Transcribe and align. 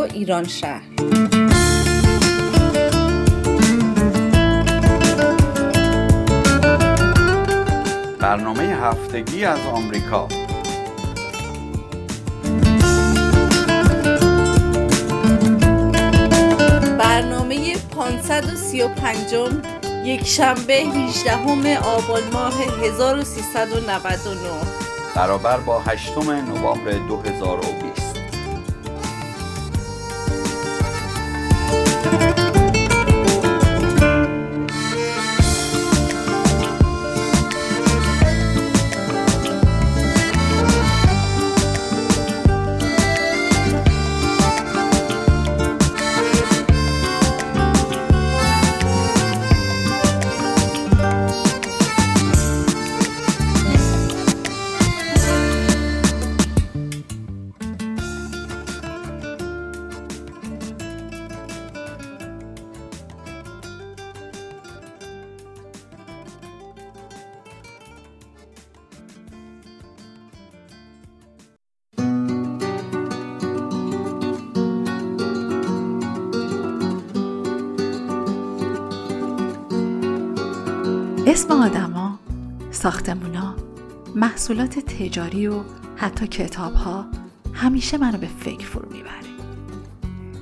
رادیو 0.00 0.18
ایران 0.20 0.44
شهر. 0.44 0.82
برنامه 8.18 8.62
هفتگی 8.62 9.44
از 9.44 9.58
آمریکا. 9.66 10.28
برنامه 16.98 17.76
535 17.96 19.34
یک 20.04 20.26
شنبه 20.26 20.74
18 20.74 21.78
آبان 21.78 22.22
ماه 22.32 22.54
1399 22.84 24.80
برابر 25.14 25.56
با 25.56 25.80
8 25.80 26.18
نوامبر 26.18 26.92
2020 26.92 27.89
اسم 81.50 81.62
آدما، 81.62 82.18
ساختمونا، 82.70 83.54
محصولات 84.14 84.78
تجاری 84.78 85.46
و 85.46 85.62
حتی 85.96 86.26
کتاب 86.26 86.74
ها 86.74 87.06
همیشه 87.54 87.98
منو 87.98 88.18
به 88.18 88.26
فکر 88.26 88.66
فرو 88.66 88.92
می‌بره. 88.92 89.14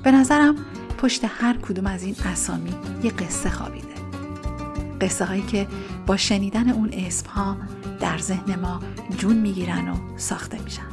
به 0.04 0.10
نظرم 0.10 0.54
پشت 0.98 1.24
هر 1.24 1.56
کدوم 1.56 1.86
از 1.86 2.02
این 2.02 2.16
اسامی 2.24 2.74
یه 3.02 3.10
قصه 3.10 3.50
خوابیده. 3.50 3.94
قصه 5.00 5.24
هایی 5.24 5.42
که 5.42 5.68
با 6.06 6.16
شنیدن 6.16 6.68
اون 6.68 6.90
اسم 6.92 7.30
ها 7.30 7.56
در 8.00 8.18
ذهن 8.18 8.60
ما 8.60 8.80
جون 9.18 9.36
می‌گیرن 9.36 9.88
و 9.88 9.94
ساخته 10.16 10.62
میشن. 10.62 10.88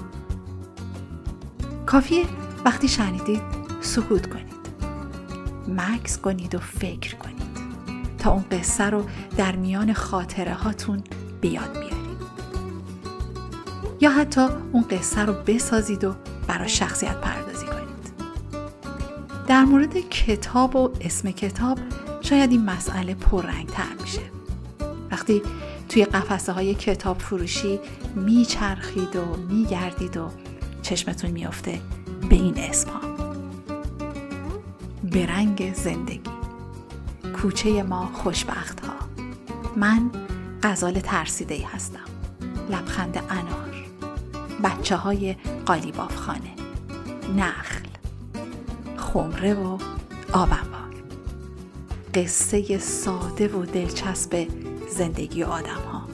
کافیه 1.86 2.25
وقتی 2.66 2.88
شنیدید 2.88 3.41
سکوت 3.81 4.30
کنید. 4.30 4.55
مکس 5.67 6.17
کنید 6.17 6.55
و 6.55 6.59
فکر 6.59 7.15
کنید. 7.15 7.34
تا 8.25 8.31
اون 8.31 8.45
قصه 8.52 8.83
رو 8.83 9.03
در 9.37 9.55
میان 9.55 9.93
خاطره 9.93 10.53
هاتون 10.53 11.03
بیاد 11.41 11.71
بیارید. 11.73 12.17
یا 14.02 14.11
حتی 14.11 14.41
اون 14.71 14.83
قصه 14.83 15.21
رو 15.21 15.33
بسازید 15.33 16.03
و 16.03 16.15
برای 16.47 16.69
شخصیت 16.69 17.21
پردازی 17.21 17.65
کنید. 17.65 18.14
در 19.47 19.64
مورد 19.64 20.09
کتاب 20.09 20.75
و 20.75 20.91
اسم 21.02 21.31
کتاب 21.31 21.80
شاید 22.21 22.52
این 22.52 22.65
مسئله 22.65 23.14
پررنگ 23.14 23.67
تر 23.67 24.02
میشه. 24.02 24.21
وقتی 25.11 25.41
توی 25.89 26.05
قفسه 26.05 26.52
های 26.52 26.75
کتاب 26.75 27.19
فروشی 27.19 27.80
میچرخید 28.15 29.15
و 29.15 29.37
میگردید 29.49 30.17
و 30.17 30.30
چشمتون 30.81 31.31
میافته 31.31 31.80
به 32.30 32.35
این 32.35 32.58
اسم 32.58 32.89
ها 32.89 32.99
به 35.03 35.25
رنگ 35.25 35.73
زندگی. 35.73 36.34
کوچه 37.45 37.83
ما 37.83 38.10
خوشبخت 38.14 38.86
ها 38.86 38.94
من 39.76 40.10
غزال 40.64 41.00
ترسیده 41.00 41.67
هستم. 41.67 42.06
لبخند 42.70 43.17
انار. 43.17 43.86
بچه 44.64 44.95
های 44.95 45.36
قالیباف 45.66 46.16
خانه. 46.16 46.56
نخل. 47.38 47.86
خمره 48.98 49.54
و 49.54 49.78
آبنبار. 50.33 50.95
قصه 52.14 52.78
ساده 52.78 53.48
و 53.48 53.66
دلچسب 53.66 54.48
زندگی 54.89 55.44
آدم 55.44 55.82
ها 55.92 56.08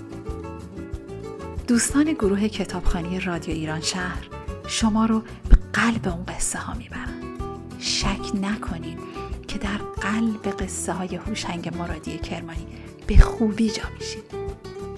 دوستان 1.67 2.13
گروه 2.13 2.47
کتابخانی 2.47 3.19
رادیو 3.19 3.53
ایران 3.53 3.81
شهر 3.81 4.27
شما 4.67 5.05
رو 5.05 5.19
به 5.19 5.57
قلب 5.73 6.07
اون 6.07 6.25
قصه 6.25 6.59
ها 6.59 6.73
می‌برن 6.73 7.21
شک 7.79 8.35
نکنین 8.41 8.97
که 9.51 9.57
در 9.57 9.77
قلب 9.77 10.63
قصه 10.63 10.93
های 10.93 11.15
هوشنگ 11.15 11.77
مرادی 11.77 12.17
کرمانی 12.17 12.67
به 13.07 13.17
خوبی 13.17 13.69
جا 13.69 13.83
میشید 13.99 14.23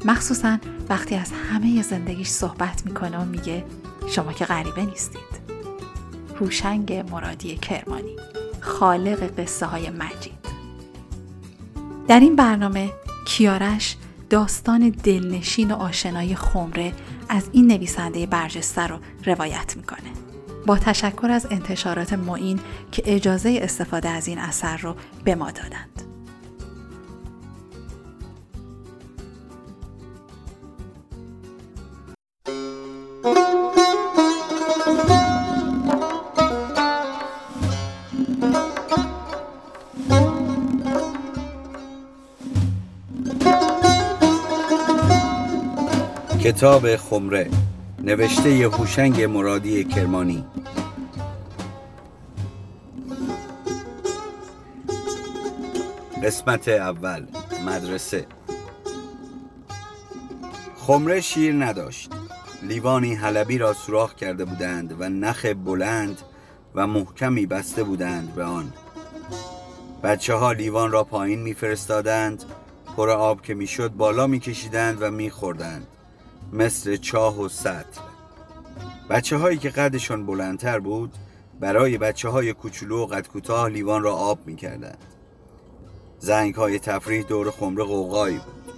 مخصوصا 0.06 0.58
وقتی 0.90 1.16
از 1.16 1.32
همه 1.32 1.82
زندگیش 1.82 2.28
صحبت 2.28 2.86
می‌کنه 2.86 3.18
و 3.18 3.26
میگه 3.26 3.66
شما 4.08 4.34
که 4.34 4.46
غریبه 4.46 4.86
نیستید. 4.86 5.44
هوشنگ 6.40 6.94
مرادی 7.12 7.56
کرمانی 7.56 8.16
خالق 8.60 9.40
قصه 9.40 9.66
های 9.66 9.90
مجید. 9.90 10.44
در 12.08 12.20
این 12.20 12.36
برنامه 12.36 12.92
کیارش 13.26 13.98
داستان 14.30 14.90
دلنشین 14.90 15.72
و 15.72 15.76
آشنای 15.76 16.36
خمره 16.36 16.94
از 17.30 17.50
این 17.52 17.68
نویسنده 17.68 18.26
برجسته 18.26 18.88
رو 18.88 19.00
روایت 19.26 19.78
می‌کنه. 19.78 20.33
با 20.66 20.78
تشکر 20.78 21.28
از 21.32 21.48
انتشارات 21.52 22.14
معین 22.14 22.60
که 22.92 23.04
اجازه 23.06 23.60
استفاده 23.62 24.10
از 24.10 24.28
این 24.28 24.38
اثر 24.38 24.78
رو 24.78 24.96
به 25.24 25.36
ما 25.36 25.52
دادند. 25.52 25.90
کتاب 46.44 46.96
خمره 46.96 47.50
نوشته 48.00 48.50
هوشنگ 48.50 49.24
مرادی 49.24 49.84
کرمانی. 49.84 50.46
قسمت 56.24 56.68
اول 56.68 57.28
مدرسه. 57.66 58.26
خمره 60.76 61.22
شیر 61.22 61.66
نداشت. 61.66 62.12
لیوانی 62.62 63.16
حلبی 63.16 63.58
را 63.58 63.74
سوراخ 63.74 64.16
کرده 64.16 64.46
بودند 64.46 65.02
و 65.02 65.10
نخ 65.10 65.46
بلند 65.46 66.22
و 66.76 66.88
محکمی 66.88 67.46
بسته 67.46 67.84
بودند 67.84 68.36
به 68.36 68.44
آن. 68.44 68.74
بچه 70.04 70.34
ها 70.34 70.52
لیوان 70.52 70.92
را 70.92 71.04
پایین 71.04 71.42
میفرستادند 71.42 72.44
پر 72.98 73.10
آب 73.10 73.42
که 73.42 73.54
می‌شد 73.54 73.92
بالا 73.92 74.28
میکشیدند 74.28 75.02
و 75.02 75.12
میخوردند. 75.12 75.88
مثل 76.54 76.96
چاه 76.96 77.42
و 77.42 77.50
سطل. 77.50 78.02
بچه 79.10 79.38
هایی 79.38 79.58
که 79.58 79.70
قدشان 79.70 80.26
بلندتر 80.26 80.80
بود 80.80 81.14
برای 81.60 81.98
بچه 81.98 82.30
های 82.30 82.54
کوچولو 82.54 83.04
و 83.04 83.06
قد 83.06 83.28
کوتاه 83.28 83.70
لیوان 83.70 84.04
را 84.04 84.14
آب 84.14 84.40
می 84.46 84.56
کردند. 84.56 84.98
زنگ 86.20 86.56
های 86.56 86.80
تفریح 86.80 87.24
دور 87.24 87.52
خمره 87.52 87.84
قوقایی 87.84 88.38
بود. 88.38 88.74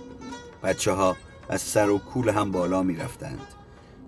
بچه 0.63 0.92
ها 0.92 1.16
از 1.50 1.62
سر 1.62 1.89
و 1.89 1.98
کول 1.98 2.30
هم 2.30 2.51
بالا 2.51 2.83
می 2.83 2.95
رفتند 2.95 3.48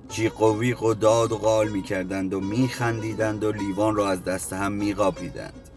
جیق 0.10 0.42
و 0.42 0.60
ویق 0.60 0.84
و 0.84 0.94
داد 0.94 1.31
و 1.31 1.38
قال 1.38 1.69
می 1.69 1.81
کردند 1.81 2.34
و 2.34 2.40
می 2.40 2.68
خندیدند 2.68 3.44
و 3.44 3.52
لیوان 3.52 3.96
را 3.96 4.10
از 4.10 4.24
دست 4.24 4.54
هم 4.54 4.72
می 4.72 4.94
قاپیدند 4.94 5.69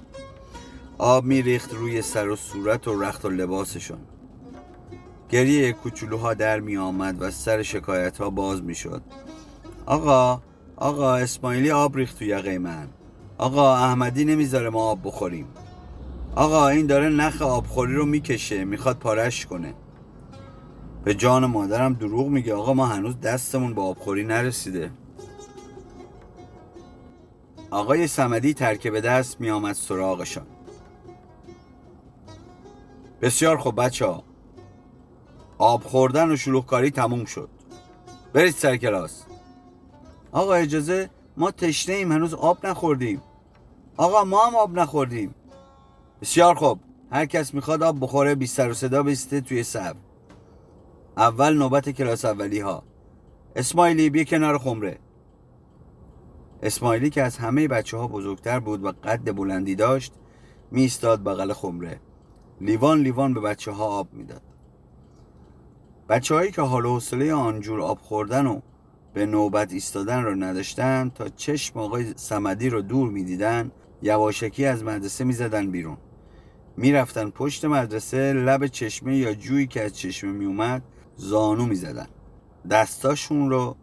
آب 0.98 1.24
می 1.24 1.42
ریخت 1.42 1.74
روی 1.74 2.02
سر 2.02 2.28
و 2.28 2.36
صورت 2.36 2.88
و 2.88 3.02
رخت 3.02 3.24
و 3.24 3.28
لباسشون. 3.28 3.98
گریه 5.30 5.72
کوچولوها 5.72 6.34
در 6.34 6.60
می 6.60 6.76
آمد 6.76 7.22
و 7.22 7.30
سر 7.30 7.62
شکایت 7.62 8.18
ها 8.18 8.30
باز 8.30 8.62
می 8.62 8.74
شد. 8.74 9.02
آقا 9.86 10.42
آقا 10.76 11.14
اسماعیلی 11.14 11.70
آب 11.70 11.96
ریخت 11.96 12.18
تو 12.18 12.24
یقه 12.24 12.58
من. 12.58 12.88
آقا 13.38 13.76
احمدی 13.76 14.24
نمی‌ذاره 14.24 14.70
ما 14.70 14.82
آب 14.82 14.98
بخوریم. 15.04 15.46
آقا 16.34 16.68
این 16.68 16.86
داره 16.86 17.08
نخ 17.08 17.42
آبخوری 17.42 17.94
رو 17.94 18.06
می‌کشه 18.06 18.64
می‌خواد 18.64 18.98
پارش 18.98 19.46
کنه. 19.46 19.74
به 21.04 21.14
جان 21.14 21.46
مادرم 21.46 21.94
دروغ 21.94 22.28
میگه. 22.28 22.54
آقا 22.54 22.74
ما 22.74 22.86
هنوز 22.86 23.20
دستمون 23.20 23.74
به 23.74 23.80
آبخوری 23.80 24.24
نرسیده. 24.24 24.90
آقای 27.70 28.06
سمدی 28.06 28.54
ترکه 28.54 28.90
دست 28.90 29.40
می 29.40 29.50
آمد 29.50 29.74
سراغشان. 29.74 30.46
بسیار 33.22 33.56
خوب 33.56 33.80
بچه 33.84 34.06
ها 34.06 34.29
آب 35.60 35.82
خوردن 35.82 36.30
و 36.30 36.36
شلوغکاری 36.36 36.90
تموم 36.90 37.24
شد. 37.24 37.48
برید 38.32 38.54
سر 38.54 38.76
کلاس. 38.76 39.24
آقا 40.32 40.54
اجازه؟ 40.54 41.10
ما 41.36 41.50
تشنه 41.50 41.94
ایم 41.94 42.12
هنوز 42.12 42.34
آب 42.34 42.66
نخوردیم. 42.66 43.22
آقا 43.96 44.24
ما 44.24 44.46
هم 44.46 44.56
آب 44.56 44.78
نخوردیم. 44.78 45.34
بسیار 46.20 46.54
خوب. 46.54 46.80
هر 47.12 47.26
کس 47.26 47.54
می‌خواد 47.54 47.82
آب 47.82 48.00
بخوره 48.00 48.34
بی 48.34 48.46
سر 48.46 48.70
و 48.70 48.74
صدا 48.74 49.02
بیسته 49.02 49.40
توی 49.40 49.62
سب 49.62 49.96
اول 51.16 51.54
نوبت 51.54 51.90
کلاس 51.90 52.24
اولی 52.24 52.60
ها 52.60 52.82
اسماعیلی 53.56 54.10
بیا 54.10 54.24
کنار 54.24 54.58
خمره. 54.58 54.98
اسماعیلی 56.62 57.10
که 57.10 57.22
از 57.22 57.36
همه 57.36 57.68
بچه 57.68 57.96
ها 57.96 58.06
بزرگتر 58.06 58.60
بود 58.60 58.84
و 58.84 58.92
قد 58.92 59.36
بلندی 59.36 59.74
داشت 59.74 60.12
میستاد 60.70 61.24
بغل 61.24 61.52
خمره. 61.52 62.00
لیوان 62.60 63.00
لیوان 63.00 63.34
به 63.34 63.40
بچه 63.40 63.72
ها 63.72 63.84
آب 63.84 64.08
می‌داد. 64.12 64.42
بچه 66.10 66.34
هایی 66.34 66.50
که 66.50 66.62
حال 66.62 66.84
و 66.84 66.94
حوصله 66.94 67.34
آنجور 67.34 67.80
آب 67.80 67.98
خوردن 67.98 68.46
و 68.46 68.60
به 69.14 69.26
نوبت 69.26 69.72
ایستادن 69.72 70.22
را 70.22 70.34
نداشتن 70.34 71.10
تا 71.14 71.28
چشم 71.28 71.78
آقای 71.78 72.12
سمدی 72.16 72.70
رو 72.70 72.82
دور 72.82 73.10
می‌دیدن 73.10 73.70
یواشکی 74.02 74.64
از 74.64 74.84
مدرسه 74.84 75.24
می‌زدن 75.24 75.70
بیرون. 75.70 75.96
می‌رفتن 76.76 77.30
پشت 77.30 77.64
مدرسه 77.64 78.32
لب 78.32 78.66
چشمه 78.66 79.16
یا 79.16 79.34
جویی 79.34 79.66
که 79.66 79.84
از 79.84 79.96
چشمه 79.96 80.32
میومد 80.32 80.82
زانو 81.16 81.66
می‌زدن. 81.66 82.06
دستاشون 82.70 83.50
رو 83.50 83.76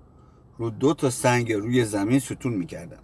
رو 0.57 0.69
دو 0.69 0.93
تا 0.93 1.09
سنگ 1.09 1.53
روی 1.53 1.85
زمین 1.85 2.19
ستون 2.19 2.53
می‌کردن. 2.53 2.99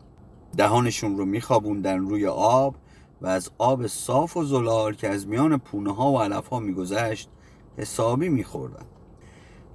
دهانشون 0.57 1.17
رو 1.17 1.25
میخوابوندن 1.25 1.99
روی 1.99 2.27
آب 2.27 2.75
و 3.21 3.27
از 3.27 3.49
آب 3.57 3.87
صاف 3.87 4.37
و 4.37 4.43
زلال 4.43 4.93
که 4.93 5.09
از 5.09 5.27
میان 5.27 5.57
پونه 5.57 5.95
ها 5.95 6.11
و 6.11 6.19
علف 6.19 6.47
ها 6.47 6.59
میگذشت 6.59 7.29
حسابی 7.77 8.29
میخوردن. 8.29 8.85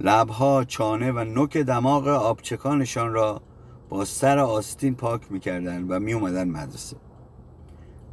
لبها، 0.00 0.64
چانه 0.64 1.12
و 1.12 1.24
نوک 1.24 1.56
دماغ 1.56 2.08
آبچکانشان 2.08 3.12
را 3.12 3.42
با 3.88 4.04
سر 4.04 4.38
آستین 4.38 4.94
پاک 4.94 5.32
می‌کردن 5.32 5.84
و 5.88 5.98
میومدن 5.98 6.48
مدرسه. 6.48 6.96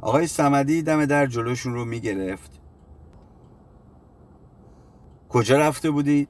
آقای 0.00 0.26
سمدی 0.26 0.82
دم 0.82 1.06
در 1.06 1.26
جلوشون 1.26 1.74
رو 1.74 1.84
می‌گرفت. 1.84 2.60
کجا 5.28 5.58
رفته 5.58 5.90
بودید؟ 5.90 6.28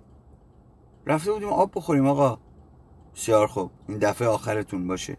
رفته 1.06 1.32
بودیم 1.32 1.48
آب 1.48 1.70
بخوریم 1.74 2.06
آقا. 2.06 2.38
بسیار 3.14 3.46
خوب. 3.46 3.70
این 3.88 3.98
دفعه 3.98 4.28
آخرتون 4.28 4.86
باشه. 4.86 5.16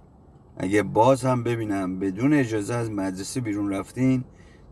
اگه 0.58 0.84
باز 0.84 1.26
هم 1.26 1.44
ببینم 1.44 2.00
بدون 2.00 2.34
اجازه 2.34 2.74
از 2.74 2.92
مدرسه 2.92 3.42
بیرون 3.42 3.74
رفتین 3.74 4.24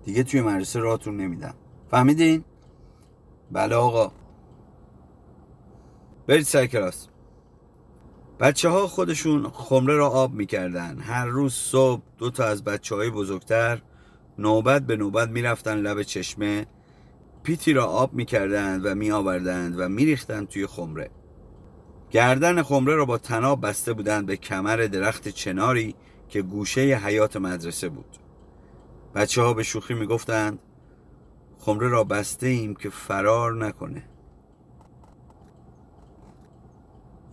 دیگه 0.04 0.24
توی 0.24 0.42
مدرسه 0.42 0.80
راتون 0.80 1.18
نمیدم. 1.18 1.54
فهمیدین؟ 1.92 2.44
بله 3.52 3.76
آقا. 3.76 4.12
برید 6.28 6.46
سر 6.46 6.66
کلاس. 6.66 7.08
بچه 8.40 8.70
ها 8.70 8.88
خودشون 8.88 9.50
خمره 9.50 9.96
را 9.96 10.10
آب 10.10 10.34
می‌کردن. 10.34 11.00
هر 11.00 11.26
روز 11.26 11.54
صبح 11.54 12.02
دو 12.18 12.30
تا 12.30 12.44
از 12.44 12.64
بچه 12.64 12.96
های 12.96 13.10
بزرگتر 13.10 13.82
نوبت 14.40 14.82
به 14.82 14.96
نوبت 14.96 15.30
می‌رفتن 15.30 15.78
لب 15.78 16.02
چشمه 16.02 16.66
پیتی 17.44 17.74
را 17.74 17.86
آب 17.86 18.14
می‌کردند 18.14 18.86
و 18.86 18.96
میآوردند 18.96 19.80
و 19.80 19.90
میریختند 19.90 20.48
توی 20.48 20.68
خمره. 20.68 21.10
گردن 22.12 22.64
خمره 22.64 22.96
را 22.96 23.06
با 23.06 23.18
تناب 23.18 23.66
بسته 23.66 23.94
بودند 23.94 24.26
به 24.26 24.38
کمر 24.38 24.78
درخت 24.78 25.28
چناری 25.28 25.96
که 26.30 26.42
گوشه 26.42 26.82
حیات 26.82 27.38
مدرسه 27.38 27.90
بود. 27.90 28.18
بچه 29.16 29.42
ها 29.42 29.54
به 29.54 29.64
شوخی 29.64 29.94
می‌گفتند 29.94 30.60
خمره 31.60 31.90
را 31.90 32.04
بسته 32.04 32.48
ایم 32.48 32.76
که 32.76 32.90
فرار 32.90 33.66
نکنه. 33.66 34.04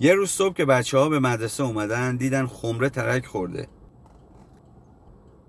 یه 0.03 0.15
روز 0.15 0.31
صبح 0.31 0.55
که 0.55 0.65
بچه 0.65 0.99
ها 0.99 1.09
به 1.09 1.19
مدرسه 1.19 1.63
اومدن 1.63 2.17
دیدن 2.17 2.47
خمره 2.47 2.89
ترک 2.89 3.27
خورده 3.27 3.69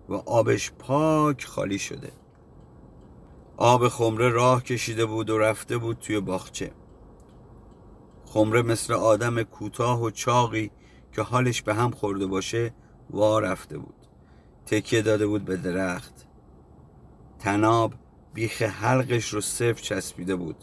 و 0.09 0.13
آبش 0.13 0.71
پاک 0.71 1.45
خالی 1.45 1.79
شده. 1.79 2.11
آب 3.57 3.87
خمره 3.87 4.29
راه 4.29 4.63
کشیده 4.63 5.05
بود 5.05 5.29
و 5.29 5.37
رفته 5.37 5.77
بود 5.77 5.99
توی 5.99 6.19
باغچه. 6.19 6.71
خمره 8.25 8.61
مثل 8.61 8.93
آدم 8.93 9.43
کوتاه 9.43 10.01
و 10.01 10.09
چاقی 10.09 10.71
که 11.11 11.21
حالش 11.21 11.61
به 11.61 11.73
هم 11.73 11.91
خورده 11.91 12.25
باشه 12.25 12.73
وا 13.09 13.39
رفته 13.39 13.77
بود. 13.77 14.07
تکیه 14.65 15.01
داده 15.01 15.27
بود 15.27 15.45
به 15.45 15.57
درخت. 15.57 16.27
تناب 17.39 17.93
بیخ 18.33 18.61
حلقش 18.61 19.29
رو 19.29 19.41
صف 19.41 19.81
چسبیده 19.81 20.35
بود. 20.35 20.57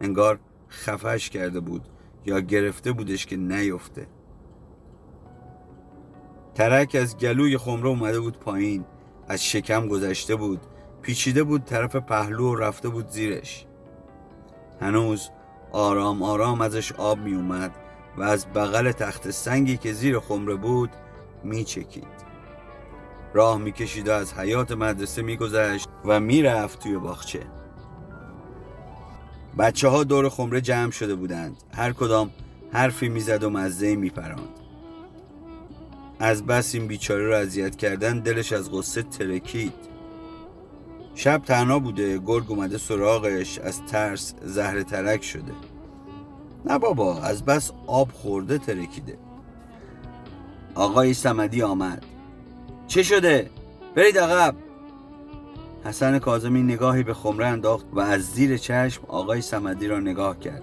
انگار 0.00 0.40
خفش 0.68 1.30
کرده 1.30 1.60
بود. 1.60 1.88
یا 2.26 2.40
گرفته 2.40 2.92
بودش 2.92 3.26
که 3.26 3.36
نیفته. 3.36 4.06
ترک 6.54 6.96
از 7.00 7.18
گلوی 7.18 7.58
خمره 7.58 7.88
اومده 7.88 8.20
بود 8.20 8.38
پایین 8.38 8.84
از 9.28 9.44
شکم 9.44 9.88
گذشته 9.88 10.36
بود 10.36 10.60
پیچیده 11.02 11.42
بود 11.42 11.64
طرف 11.64 11.96
پهلو 11.96 12.52
و 12.52 12.54
رفته 12.54 12.88
بود 12.88 13.08
زیرش. 13.08 13.66
هنوز 14.80 15.30
آرام 15.72 16.22
آرام 16.22 16.60
ازش 16.60 16.92
آب 16.92 17.18
می 17.18 17.34
اومد 17.34 17.74
و 18.16 18.22
از 18.22 18.46
بغل 18.46 18.92
تخت 18.92 19.30
سنگی 19.30 19.76
که 19.76 19.92
زیر 19.92 20.18
خمره 20.18 20.54
بود 20.54 20.90
می 21.44 21.64
چکید 21.64 22.24
راه 23.34 23.58
می 23.58 23.72
کشید 23.72 24.08
و 24.08 24.12
از 24.12 24.34
حیات 24.34 24.72
مدرسه 24.72 25.22
می 25.22 25.36
گذشت 25.36 25.88
و 26.04 26.20
می 26.20 26.42
رفت 26.42 26.82
توی 26.82 26.98
باغچه. 26.98 27.46
بچه 29.58 29.88
ها 29.88 30.04
دور 30.04 30.28
خمره 30.28 30.60
جمع 30.60 30.90
شده 30.90 31.14
بودند. 31.14 31.56
هر 31.72 31.92
کدام 31.92 32.30
حرفی 32.72 33.08
می‌زد 33.08 33.44
و 33.44 33.50
مزه 33.50 33.96
می 33.96 34.10
پراند. 34.10 34.48
از 36.18 36.46
بس 36.46 36.74
این 36.74 36.86
بیچاره 36.86 37.26
رو 37.26 37.34
اذیت 37.34 37.76
کردن 37.76 38.20
دلش 38.20 38.52
از 38.52 38.72
غصه 38.72 39.02
ترکید. 39.02 39.72
شب 41.14 41.42
تنها 41.46 41.78
بوده 41.78 42.18
گرگ 42.18 42.50
اومده 42.50 42.78
سراغش 42.78 43.58
از 43.58 43.82
ترس 43.86 44.34
زهر 44.42 44.82
ترک 44.82 45.24
شده. 45.24 45.52
نه 46.66 46.78
بابا 46.78 47.20
از 47.20 47.44
بس 47.44 47.70
آب 47.86 48.12
خورده 48.12 48.58
ترکیده. 48.58 49.18
آقای 50.74 51.14
سمدی 51.14 51.62
آمد. 51.62 52.04
چه 52.86 53.02
شده؟ 53.02 53.50
برید 53.94 54.18
عقب. 54.18 54.54
حسن 55.84 56.18
کازمی 56.18 56.62
نگاهی 56.62 57.02
به 57.02 57.14
خمره 57.14 57.46
انداخت 57.46 57.86
و 57.92 58.00
از 58.00 58.22
زیر 58.22 58.56
چشم 58.56 59.02
آقای 59.08 59.40
سمدی 59.40 59.86
را 59.86 60.00
نگاه 60.00 60.38
کرد. 60.38 60.62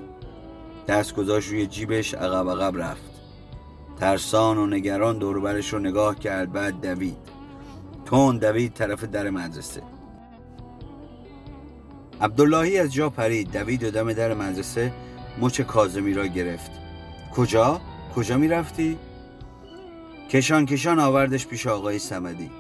دست 0.87 1.15
گذاشت 1.15 1.49
روی 1.49 1.67
جیبش 1.67 2.13
عقب 2.13 2.49
عقب 2.49 2.77
رفت. 2.77 3.11
ترسان 3.99 4.57
و 4.57 4.67
نگران 4.67 5.17
دوربرش 5.17 5.73
رو 5.73 5.79
نگاه 5.79 6.19
کرد 6.19 6.51
بعد 6.51 6.81
دوید. 6.81 7.17
تون 8.05 8.37
دوید 8.37 8.73
طرف 8.73 9.03
در 9.03 9.29
مدرسه. 9.29 9.81
عبداللهی 12.21 12.79
از 12.79 12.93
جا 12.93 13.09
پرید. 13.09 13.51
دوید 13.51 13.83
و 13.83 13.91
دم 13.91 14.13
در 14.13 14.33
مدرسه 14.33 14.93
مچ 15.41 15.61
کازمی 15.61 16.13
را 16.13 16.27
گرفت. 16.27 16.71
کجا؟ 17.35 17.81
کجا 18.15 18.37
می 18.37 18.47
رفتی؟ 18.47 18.97
کشان 20.29 20.65
کشان 20.65 20.99
آوردش 20.99 21.47
پیش 21.47 21.67
آقای 21.67 21.99
سمدی 21.99 22.51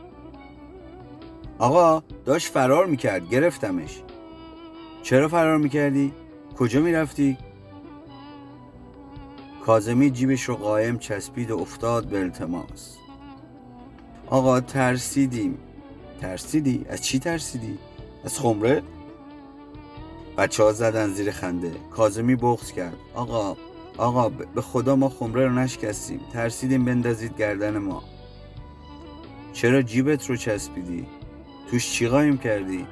آقا 1.61 2.03
داشت 2.25 2.47
فرار 2.47 2.85
می‌کرد 2.85 3.29
گرفتمش 3.29 4.01
چرا 5.03 5.27
فرار 5.27 5.57
می‌کردی؟ 5.57 6.13
کجا 6.57 6.81
می‌رفتی؟ 6.81 7.37
کازمی 9.65 10.11
جیبش 10.11 10.43
رو 10.43 10.55
قایم 10.55 10.97
چسبید 10.97 11.51
و 11.51 11.59
افتاد 11.59 12.05
به 12.05 12.19
التماس 12.19 12.97
آقا 14.27 14.59
ترسیدیم 14.61 15.57
ترسیدی؟ 16.21 16.85
از 16.89 17.03
چی 17.03 17.19
ترسیدی؟ 17.19 17.77
از 18.23 18.39
خمره؟ 18.39 18.83
بچه 20.37 20.63
ها 20.63 20.71
زدن 20.71 21.09
زیر 21.09 21.31
خنده 21.31 21.71
کازمی 21.91 22.35
بغض 22.35 22.71
کرد 22.71 22.97
آقا 23.15 23.57
آقا 23.97 24.29
به 24.29 24.61
خدا 24.61 24.95
ما 24.95 25.09
خمره 25.09 25.47
رو 25.47 25.53
نشکستیم 25.53 26.19
ترسیدیم 26.33 26.85
بندازید 26.85 27.37
گردن 27.37 27.77
ما 27.77 28.03
چرا 29.53 29.81
جیبت 29.81 30.29
رو 30.29 30.35
چسبیدی؟ 30.35 31.07
توش 31.71 31.91
چی 31.91 32.07
قایم 32.07 32.37
کردی؟ 32.37 32.87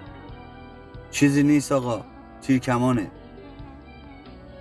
چیزی 1.12 1.44
نیست 1.44 1.72
آقا 1.72 2.04
تیرکمانه. 2.42 3.12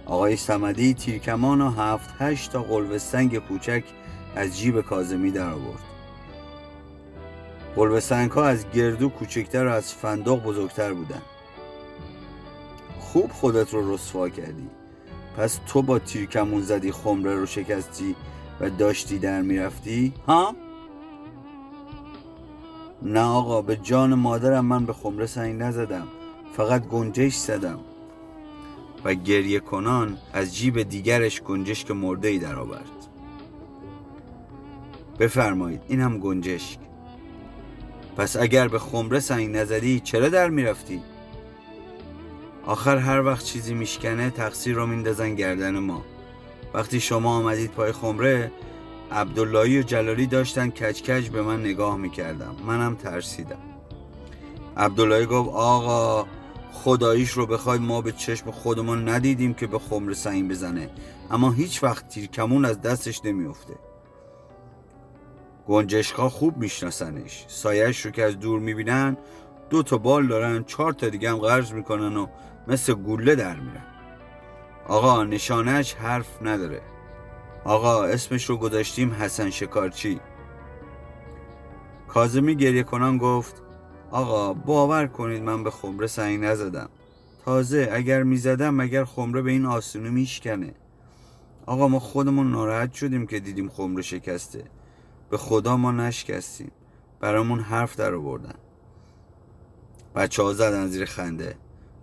آقای 0.07 0.37
سمدی 0.37 0.95
تیرکمان 0.95 1.61
و 1.61 1.71
هفت 1.71 2.11
هشت 2.19 2.53
تا 2.53 2.63
قلب 2.63 2.99
سنگ 2.99 3.39
کوچک 3.39 3.85
از 4.37 4.59
جیب 4.59 4.81
کازمی 4.81 5.31
در 5.31 5.51
آورد. 5.51 5.83
قلب 7.77 7.99
سنگ 7.99 8.31
ها 8.31 8.45
از 8.45 8.71
گردو 8.71 9.09
کوچکتر 9.09 9.67
و 9.67 9.73
از 9.73 9.95
فندق 9.95 10.43
بزرگتر 10.43 10.93
بودن. 10.93 11.23
خوب 13.01 13.33
خودت 13.33 13.75
رو 13.75 13.95
رسوا 13.95 14.29
کردی. 14.29 14.69
پس 15.37 15.61
تو 15.67 15.83
با 15.83 15.99
تیرکمون 15.99 16.63
زدی 16.63 16.93
خمره 16.93 17.35
رو 17.35 17.47
شکستی 17.47 18.17
و 18.61 18.71
داشتی 18.71 19.19
در 19.19 19.43
می‌رفتی؟ 19.43 20.15
ها؟ 20.27 20.55
نه 23.03 23.21
آقا 23.21 23.63
به 23.63 23.77
جان 23.77 24.15
مادرم 24.15 24.65
من 24.65 24.87
به 24.87 24.93
خمره 24.93 25.27
سنگ 25.27 25.63
نزدم. 25.63 26.07
فقط 26.53 26.87
گنجش 26.87 27.35
زدم. 27.35 27.79
و 29.05 29.15
گریه 29.15 29.61
کنان 29.61 30.17
از 30.33 30.57
جیب 30.57 30.83
دیگرش 30.83 31.43
گنجشک 31.43 31.91
مرده 31.91 32.29
ای 32.29 32.39
در 32.39 32.57
آورد 32.57 32.91
بفرمایید 35.19 35.81
این 35.89 36.01
هم 36.01 36.19
گنجشک. 36.19 36.79
پس 38.17 38.37
اگر 38.37 38.69
به 38.69 38.79
خمره 38.79 39.21
سنگ 39.21 39.57
نزدی 39.57 40.01
چرا 40.01 40.29
در 40.29 40.49
می‌رفتی؟ 40.51 41.03
آخر 42.67 42.97
هر 42.97 43.25
وقت 43.25 43.45
چیزی 43.45 43.75
میشکنه 43.75 44.31
تقصیر 44.31 44.75
رو 44.77 44.87
میندازن 44.87 45.35
گردن 45.35 45.79
ما. 45.79 46.05
وقتی 46.75 47.01
شما 47.01 47.37
آمدید 47.37 47.71
پای 47.71 47.93
خمره 47.93 48.53
عبداللهی 49.13 49.79
و 49.79 49.83
جلالی 49.83 50.27
داشتن 50.27 50.71
کچکج 50.71 51.29
به 51.29 51.43
من 51.43 51.61
نگاه 51.61 51.97
می‌کردم 51.97 52.57
منم 52.67 52.95
ترسیدم. 52.95 53.59
عبداللهی 54.77 55.27
گفت 55.27 55.51
آقا 55.51 56.27
خداییش 56.73 57.31
رو 57.31 57.47
بخواید 57.47 57.83
ما 57.83 58.01
به 58.01 58.13
چشم 58.13 58.51
خودمون 58.51 59.09
ندیدیم 59.09 59.55
که 59.55 59.67
به 59.67 59.79
خمر 59.79 60.13
سنگ 60.13 60.51
بزنه. 60.51 60.91
اما 61.31 61.51
هیچ 61.51 61.85
وقت 61.85 62.09
تیرکمون 62.09 62.65
از 62.65 62.81
دستش 62.81 63.25
نمیافته. 63.25 63.75
گنجشکا 65.67 66.29
خوب 66.29 66.57
میشناسنش. 66.57 67.45
سایش 67.49 68.01
رو 68.01 68.11
که 68.11 68.23
از 68.23 68.39
دور 68.39 68.61
می‌بینن 68.61 69.17
دو 69.71 69.83
تا 69.83 69.99
بال 69.99 70.27
دارن 70.27 70.65
چهار 70.65 70.93
تا 70.93 71.09
دیگه 71.09 71.31
هم 71.31 71.37
قرض 71.37 71.73
می‌کنن 71.73 72.17
و 72.17 72.27
مثل 72.69 72.95
گوله 72.95 73.35
در 73.35 73.57
میرن. 73.57 73.87
آقا 74.89 75.25
نشانش 75.25 75.95
حرف 75.95 76.43
نداره. 76.43 76.83
آقا 77.69 78.05
اسمش 78.05 78.45
رو 78.45 78.57
گذاشتیم 78.57 79.13
حسن 79.13 79.51
شکارچی. 79.51 80.21
کازمی 82.09 82.57
گریه 82.57 82.83
کنان 82.83 83.19
گفت 83.19 83.63
آقا 84.11 84.55
باور 84.55 85.07
کنید 85.07 85.43
من 85.43 85.65
به 85.65 85.71
خمره 85.71 86.07
سنگ 86.07 86.45
نزدم. 86.45 86.89
تازه 87.45 87.89
اگر 87.93 88.23
می‌زدم 88.23 88.75
مگر 88.75 89.05
خمره 89.05 89.43
به 89.43 89.51
این 89.51 89.67
آسونی 89.67 90.09
میشکنه. 90.09 90.75
آقا 91.67 91.89
ما 91.89 91.99
خودمون 91.99 92.51
ناراحت 92.51 92.93
شدیم 92.93 93.27
که 93.27 93.41
دیدیم 93.41 93.69
خمره 93.69 94.03
شکسته. 94.03 94.65
به 95.31 95.37
خدا 95.37 95.77
ما 95.77 95.93
نشکستیم. 95.93 96.71
برامون 97.21 97.61
حرف 97.61 97.97
در 97.97 98.15
آوردن. 98.15 98.55
بچه 100.15 100.43
ها 100.43 100.53
زدن 100.53 100.87
زیر 100.87 101.05
خنده. 101.05 101.57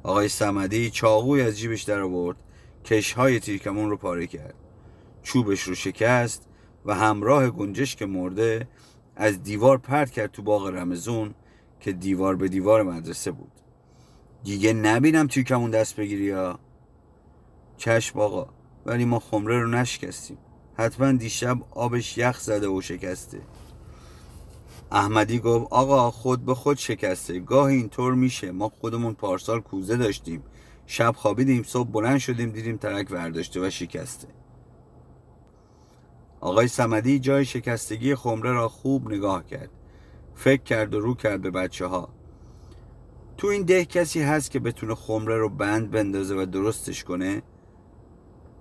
آقای 0.04 0.28
سمدی 0.28 0.90
چاقوی 0.90 1.42
از 1.42 1.58
جیبش 1.58 1.84
در 1.84 2.00
آورد. 2.00 2.38
کشهای 2.86 3.40
تیرکمون 3.40 3.90
رو 3.90 3.98
پاره 3.98 4.28
کرد. 4.28 4.65
چوبش 5.26 5.62
رو 5.62 5.76
شکست 5.76 6.48
و 6.86 6.96
همراه 6.96 7.50
گنجشک 7.50 8.02
مرده 8.02 8.68
از 9.16 9.44
دیوار 9.44 9.78
پرت 9.78 10.12
کرد 10.12 10.32
تو 10.32 10.42
باغ 10.42 10.68
رمزون 10.68 11.34
که 11.80 11.92
دیوار 11.92 12.36
به 12.36 12.48
دیوار 12.48 12.84
مدرسه 12.84 13.32
بود. 13.32 13.52
دیگه 14.44 14.74
نبینم 14.74 15.28
تیرکمون 15.28 15.72
دست 15.72 15.96
بگیری 15.96 16.24
یا؟ 16.24 16.60
چشم 17.78 18.20
آقا 18.20 18.48
ولی 18.86 19.06
ما 19.06 19.20
خمره 19.20 19.62
رو 19.62 19.68
نشکستیم. 19.68 20.38
حتما 20.78 21.12
دیشب 21.12 21.58
آبش 21.72 22.18
یخ 22.18 22.40
زده 22.40 22.68
و 22.68 22.82
شکسته. 22.82 23.42
احمدی 24.92 25.40
گفت 25.40 25.68
آقا 25.72 26.12
خود 26.12 26.46
به 26.46 26.56
خود 26.56 26.78
شکسته. 26.78 27.40
گاه 27.40 27.66
اینطور 27.66 28.14
میشه. 28.14 28.52
ما 28.52 28.70
خودمون 28.70 29.14
پارسال 29.14 29.62
کوزه 29.62 29.98
داشتیم. 29.98 30.44
شب 30.88 31.16
خوابیدیم 31.18 31.64
صبح 31.64 31.90
بلند 31.90 32.18
شدیم 32.18 32.50
دیدیم 32.50 32.78
ترک 32.78 33.12
ورداشته 33.12 33.68
و 33.68 33.70
شکسته. 33.70 34.28
آقای 36.46 36.68
سمدی 36.68 37.20
جای 37.20 37.46
شکستگی 37.46 38.16
خمره 38.16 38.52
را 38.52 38.68
خوب 38.68 39.12
نگاه 39.12 39.46
کرد. 39.46 39.70
فکر 40.36 40.64
کرد 40.64 40.94
و 40.94 41.00
رو 41.00 41.14
کرد 41.14 41.42
به 41.42 41.52
بچه 41.52 41.86
ها 41.86 42.10
تو 43.38 43.48
این 43.48 43.64
ده 43.64 43.86
کسی 43.86 44.22
هست 44.22 44.52
که 44.52 44.60
بتونه 44.60 44.96
خمره 44.96 45.38
رو 45.38 45.50
بند 45.50 45.92
بندازه 45.92 46.36
و 46.36 46.46
درستش 46.46 47.04
کنه؟ 47.04 47.42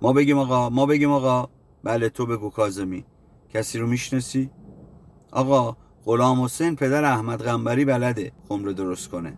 ما 0.01 0.13
بگیم 0.13 0.37
آقا 0.37 0.69
ما 0.69 0.85
بگیم 0.85 1.11
آقا. 1.11 1.49
بله 1.83 2.09
تو 2.09 2.25
بگو 2.25 2.49
کازمی 2.49 3.05
کسی 3.53 3.79
رو 3.79 3.87
می‌شناسی؟ 3.87 4.49
آقا 5.31 5.77
غلام 6.05 6.43
حسین 6.43 6.75
پدر 6.75 7.03
احمد 7.03 7.43
غنبری 7.43 7.85
بلده 7.85 8.31
خمره 8.49 8.73
درست 8.73 9.09
کنه. 9.09 9.37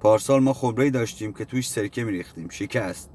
پارسال 0.00 0.42
ما 0.42 0.52
خمره 0.52 0.90
داشتیم 0.90 1.32
که 1.32 1.44
توش 1.44 1.68
سرکه 1.68 2.04
میریختیم. 2.04 2.48
شکست. 2.48 3.10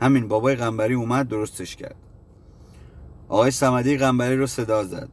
همین 0.00 0.28
بابای 0.28 0.56
غنبری 0.56 0.94
اومد 0.94 1.28
درستش 1.28 1.76
کرد. 1.76 2.05
آقای 3.28 3.50
سمدی 3.50 3.96
غنبری 3.96 4.36
رو 4.36 4.46
صدا 4.46 4.84
زد. 4.84 5.08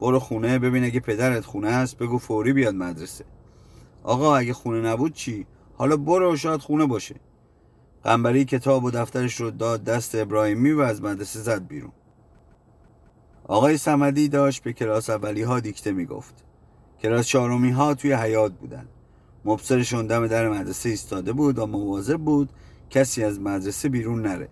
برو 0.00 0.18
خونه 0.18 0.58
ببین 0.58 0.84
اگه 0.84 1.00
پدرت 1.00 1.44
خونه 1.44 1.68
است 1.68 1.98
بگو 1.98 2.18
فوری 2.18 2.52
بیاد 2.52 2.74
مدرسه. 2.74 3.24
آقا 4.02 4.36
اگه 4.36 4.52
خونه 4.52 4.88
نبود 4.88 5.12
چی؟ 5.12 5.46
حالا 5.74 5.96
برو 5.96 6.36
شاید 6.36 6.60
خونه 6.60 6.86
باشه. 6.86 7.14
قنبری 8.04 8.44
کتاب 8.44 8.84
و 8.84 8.90
دفترش 8.90 9.40
رو 9.40 9.50
داد 9.50 9.84
دست 9.84 10.14
ابراهیمی 10.14 10.72
و 10.72 10.80
از 10.80 11.02
مدرسه 11.02 11.40
زد 11.40 11.66
بیرون. 11.66 11.92
آقای 13.44 13.76
سمدی 13.76 14.28
داشت 14.28 14.62
به 14.62 14.72
کلاس 14.72 15.10
اولی 15.10 15.42
ها 15.42 15.60
دیکته 15.60 15.92
می‌گفت. 15.92 16.44
کلاس 17.02 17.26
چهارمی 17.26 17.70
ها 17.70 17.94
توی 17.94 18.12
حیات 18.12 18.52
بودن. 18.52 18.88
مبصرشون 19.44 20.06
دم 20.06 20.26
در 20.26 20.48
مدرسه 20.48 20.88
ایستاده 20.88 21.32
بود 21.32 21.58
و 21.58 21.66
مواظب 21.66 22.16
بود 22.16 22.52
کسی 22.90 23.24
از 23.24 23.40
مدرسه 23.40 23.88
بیرون 23.88 24.22
نره. 24.22 24.48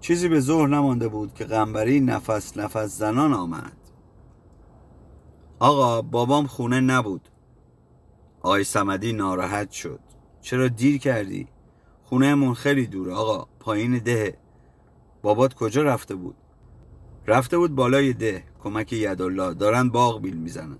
چیزی 0.00 0.28
به 0.28 0.40
ظهر 0.40 0.68
نمانده 0.68 1.08
بود 1.08 1.34
که 1.34 1.44
قنبری 1.44 2.00
نفس 2.00 2.56
نفس 2.56 2.98
زنان 2.98 3.32
آمد. 3.32 3.76
آقا 5.58 6.02
بابام 6.02 6.46
خونه 6.46 6.80
نبود. 6.80 7.28
آقای 8.42 8.64
سمدی 8.64 9.12
ناراحت 9.12 9.70
شد. 9.70 10.00
چرا 10.40 10.68
دیر 10.68 10.98
کردی؟ 10.98 11.48
خونهمون 12.04 12.54
خیلی 12.54 12.86
دوره 12.86 13.12
آقا 13.12 13.46
پایین 13.60 13.98
ده. 13.98 14.38
بابات 15.22 15.54
کجا 15.54 15.82
رفته 15.82 16.14
بود؟ 16.14 16.34
رفته 17.26 17.58
بود 17.58 17.74
بالای 17.74 18.12
ده. 18.12 18.44
کمک 18.62 18.92
یدالله. 18.92 19.54
دارن 19.54 19.88
باغ 19.88 20.22
بیل 20.22 20.36
می‌زنن. 20.36 20.78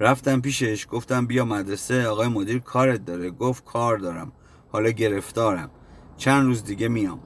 رفتم 0.00 0.40
پیشش 0.40 0.86
گفتم 0.90 1.26
بیا 1.26 1.44
مدرسه 1.44 2.06
آقای 2.06 2.28
مدیر 2.28 2.58
کارت 2.58 3.04
داره. 3.04 3.30
گفت 3.30 3.64
کار 3.64 3.98
دارم. 3.98 4.32
حالا 4.72 4.90
گرفتارم. 4.90 5.70
چند 6.16 6.46
روز 6.46 6.64
دیگه 6.64 6.88
میام. 6.88 7.20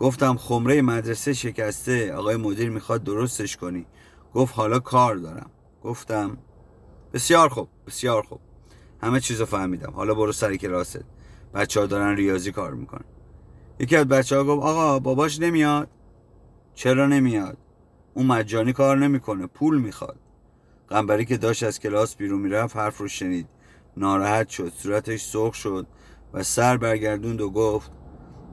گفتم 0.00 0.36
خمره 0.36 0.82
مدرسه 0.82 1.32
شکسته 1.32 2.12
آقای 2.14 2.36
مدیر 2.36 2.70
می‌خواد 2.70 3.04
درستش 3.04 3.56
کنی. 3.56 3.86
گفت 4.34 4.54
حالا 4.54 4.78
کار 4.78 5.16
دارم. 5.16 5.50
گفتم 5.82 6.38
بسیار 7.12 7.48
خوب 7.48 7.68
بسیار 7.86 8.22
خوب. 8.22 8.40
همه 9.02 9.20
چیزو 9.20 9.44
فهمیدم. 9.44 9.92
حالا 9.92 10.14
برو 10.14 10.32
سر 10.32 10.56
کلاست. 10.56 11.04
بچه 11.54 11.80
ها 11.80 11.86
دارن 11.86 12.16
ریاضی 12.16 12.52
کار 12.52 12.74
می‌کنن. 12.74 13.04
یکی 13.80 13.96
از 13.96 14.08
بچه 14.08 14.36
ها 14.36 14.44
گفت 14.44 14.66
آقا 14.66 14.98
باباش 14.98 15.40
نمیاد. 15.40 15.88
چرا 16.74 17.06
نمیاد؟ 17.06 17.56
اون 18.14 18.26
مجانی 18.26 18.72
کار 18.72 18.96
نمی‌کنه 18.96 19.46
پول 19.46 19.80
می‌خواد. 19.80 20.16
قنبری 20.88 21.24
که 21.24 21.36
داشت 21.36 21.62
از 21.62 21.80
کلاس 21.80 22.16
بیرون 22.16 22.40
می‌رفت 22.40 22.76
حرف 22.76 22.98
رو 22.98 23.08
شنید. 23.08 23.48
ناراحت 23.96 24.48
شد 24.48 24.72
صورتش 24.76 25.22
سرخ 25.22 25.54
شد 25.54 25.86
و 26.32 26.42
سر 26.42 26.76
برگردوند 26.76 27.40
و 27.40 27.50
گفت 27.50 27.90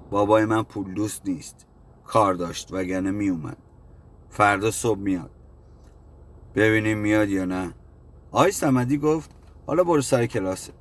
بابای 0.09 0.45
من 0.45 0.63
پول 0.63 0.93
دوست 0.93 1.21
نیست. 1.25 1.65
کار 2.05 2.33
داشت 2.33 2.67
وگرنه 2.71 3.11
میومد 3.11 3.57
فردا 4.29 4.71
صبح 4.71 4.99
میاد. 4.99 5.31
ببینیم 6.55 6.97
میاد 6.97 7.29
یا 7.29 7.45
نه. 7.45 7.73
آی 8.31 8.51
سمدی 8.51 8.97
گفت 8.97 9.31
حالا 9.67 9.83
برو 9.83 10.01
سر 10.01 10.25
کلاسه. 10.25 10.73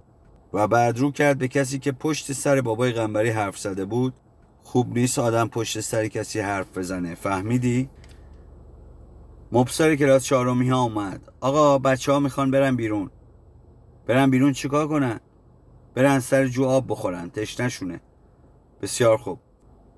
و 0.52 0.68
بعد 0.68 0.98
رو 0.98 1.10
کرد 1.10 1.38
به 1.38 1.48
کسی 1.48 1.78
که 1.78 1.92
پشت 1.92 2.32
سر 2.32 2.60
بابای 2.60 2.92
غنبری 2.92 3.30
حرف 3.30 3.58
زده 3.58 3.84
بود. 3.84 4.14
خوب 4.62 4.98
نیست 4.98 5.18
آدم 5.18 5.48
پشت 5.48 5.80
سر 5.80 6.06
کسی 6.06 6.40
حرف 6.40 6.78
بزنه. 6.78 7.14
فهمیدی؟ 7.14 7.88
مبصر 9.52 9.96
کلاس 9.96 10.24
چهارمی 10.24 10.68
ها 10.68 10.82
اومد. 10.82 11.32
آقا 11.40 11.78
بچه 11.78 12.12
ها 12.12 12.20
می‌خوان 12.20 12.50
برن 12.50 12.76
بیرون. 12.76 13.10
برن 14.06 14.30
بیرون 14.30 14.52
چیکار 14.52 14.88
کنن؟ 14.88 15.20
برن 15.94 16.20
سر 16.20 16.46
جو 16.46 16.64
آب 16.64 16.84
بخورن. 16.88 17.30
تشنشونه 17.30 18.00
بسیار 18.82 19.16
خوب. 19.16 19.38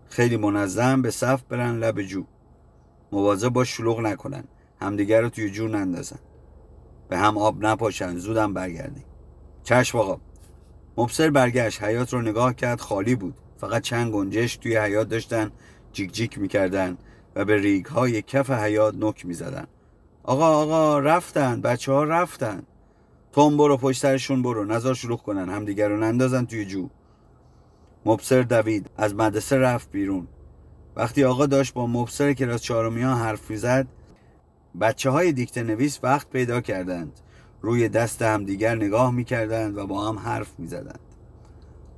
خیلی 0.08 0.36
منظم 0.36 1.02
به 1.02 1.10
صف 1.10 1.42
برن 1.42 1.78
لب 1.78 2.02
جو. 2.02 2.24
مواظب 3.12 3.48
با 3.48 3.64
شلوغ 3.64 4.00
نکنن. 4.00 4.44
همدیگر 4.80 5.20
رو 5.20 5.28
توی 5.28 5.50
جو 5.50 5.68
نندازن. 5.68 6.18
به 7.08 7.18
هم 7.18 7.38
آب 7.38 7.66
نپاشن. 7.66 8.16
زودم 8.16 8.54
برگردیم 8.54 9.04
چشم 9.62 9.98
آقا. 9.98 10.20
مبصر 10.96 11.30
برگشت. 11.30 11.82
حیات 11.82 12.12
رو 12.12 12.22
نگاه 12.22 12.54
کرد. 12.54 12.80
خالی 12.80 13.14
بود. 13.14 13.34
فقط 13.56 13.82
چند 13.82 14.12
گنجش 14.12 14.56
توی 14.56 14.76
حیات 14.76 15.08
داشتن. 15.08 15.50
جیک 15.92 16.12
جیک 16.12 16.38
می‌کردن 16.38 16.98
و 17.34 17.44
به 17.44 17.56
ریگ 17.56 17.86
های 17.86 18.22
کف 18.22 18.50
حیات 18.50 18.94
نک 18.94 19.26
می‌زدن. 19.26 19.66
آقا 20.22 20.62
آقا 20.62 20.98
رفتن. 20.98 21.60
بچه 21.60 21.92
ها 21.92 22.04
رفتن. 22.04 22.62
توم 23.32 23.56
برو 23.56 23.76
پشت 23.76 24.02
سرشون 24.02 24.42
برو. 24.42 24.64
نظر 24.64 24.94
شلوغ 24.94 25.22
کنن. 25.22 25.48
همدیگر 25.48 25.88
رو 25.88 25.96
نندازن 25.96 26.44
توی 26.44 26.64
جو. 26.64 26.88
مبصر 28.06 28.42
دوید. 28.42 28.90
از 28.96 29.14
مدرسه 29.14 29.58
رفت 29.58 29.90
بیرون. 29.90 30.28
وقتی 30.96 31.24
آقا 31.24 31.46
داشت 31.46 31.74
با 31.74 31.86
مبصر 31.86 32.32
کلاس 32.32 32.70
ها 32.70 33.14
حرف 33.14 33.50
می‌زد 33.50 33.86
بچه 34.80 35.10
های 35.10 35.32
دیکته 35.32 35.62
نویس 35.62 35.98
وقت 36.02 36.30
پیدا 36.30 36.60
کردند. 36.60 37.20
روی 37.62 37.88
دست 37.88 38.22
همدیگر 38.22 38.74
نگاه 38.74 39.10
می‌کردند 39.10 39.78
و 39.78 39.86
با 39.86 40.08
هم 40.08 40.18
حرف 40.18 40.58
می‌زدند. 40.58 41.00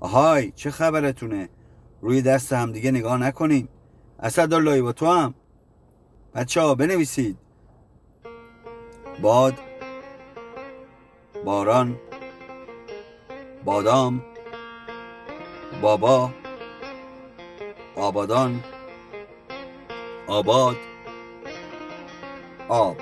آهای 0.01 0.51
چه 0.51 0.71
خبرتونه؟ 0.71 1.49
روی 2.01 2.23
دست 2.23 2.53
همدیگه 2.53 2.91
نگاه 2.91 3.19
نکنین. 3.19 3.69
اسداللهی 4.21 4.83
با 4.83 4.93
تو 4.93 5.07
هم. 5.07 5.35
بچه 6.35 6.61
ها 6.61 6.75
بنویسید. 6.75 7.39
باد 9.23 9.55
باران 11.45 11.97
بادام. 13.65 14.23
بابا 15.81 16.31
آبادان 17.97 18.65
آباد 20.27 20.77
آب. 22.69 22.97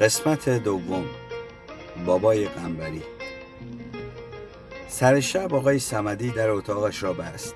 قسمت 0.00 0.48
دوم 0.48 1.04
بابای 2.06 2.44
قنبری. 2.44 3.02
سر 4.88 5.20
شب 5.20 5.54
آقای 5.54 5.78
سمدی 5.78 6.30
در 6.30 6.50
اتاقش 6.50 7.02
را 7.02 7.12
بست. 7.12 7.54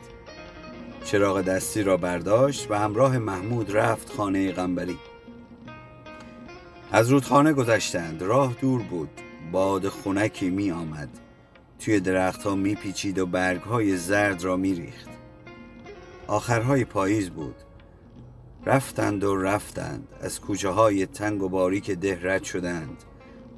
چراغ 1.05 1.41
دستی 1.41 1.83
را 1.83 1.97
برداشت 1.97 2.71
و 2.71 2.75
همراه 2.75 3.19
محمود 3.19 3.77
رفت 3.77 4.13
خانه 4.13 4.53
قنبری. 4.53 4.99
از 6.95 7.11
رودخانه 7.11 7.53
گذشتند. 7.53 8.23
راه 8.23 8.55
دور 8.61 8.83
بود. 8.83 9.11
باد 9.53 9.89
خونکی 9.89 10.51
می 10.51 10.71
آمد. 10.71 11.09
توی 11.79 12.01
درختها 12.01 12.55
می 12.55 12.75
پیچید 12.75 13.19
و 13.19 13.27
برگ 13.27 13.61
های 13.61 13.97
زرد 13.97 14.45
را 14.45 14.57
می 14.57 14.75
ریخت. 14.75 15.09
آخرهای 16.27 16.85
پاییز 16.85 17.31
بود. 17.31 17.55
رفتند 18.67 19.25
و 19.25 19.37
رفتند. 19.37 20.09
از 20.21 20.41
کوچه 20.41 20.69
های 20.69 21.07
تنگ 21.07 21.43
و 21.43 21.49
باریک 21.49 21.91
ده 21.91 22.19
رد 22.23 22.45
شدند. 22.45 22.97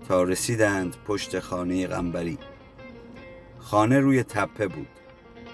تا 0.09 0.23
رسیدند 0.23 0.97
پشت 1.07 1.39
خانه 1.39 1.87
قنبری 1.87 2.39
خانه 3.59 4.01
روی 4.01 4.23
تپه 4.23 4.69
بود. 4.69 4.89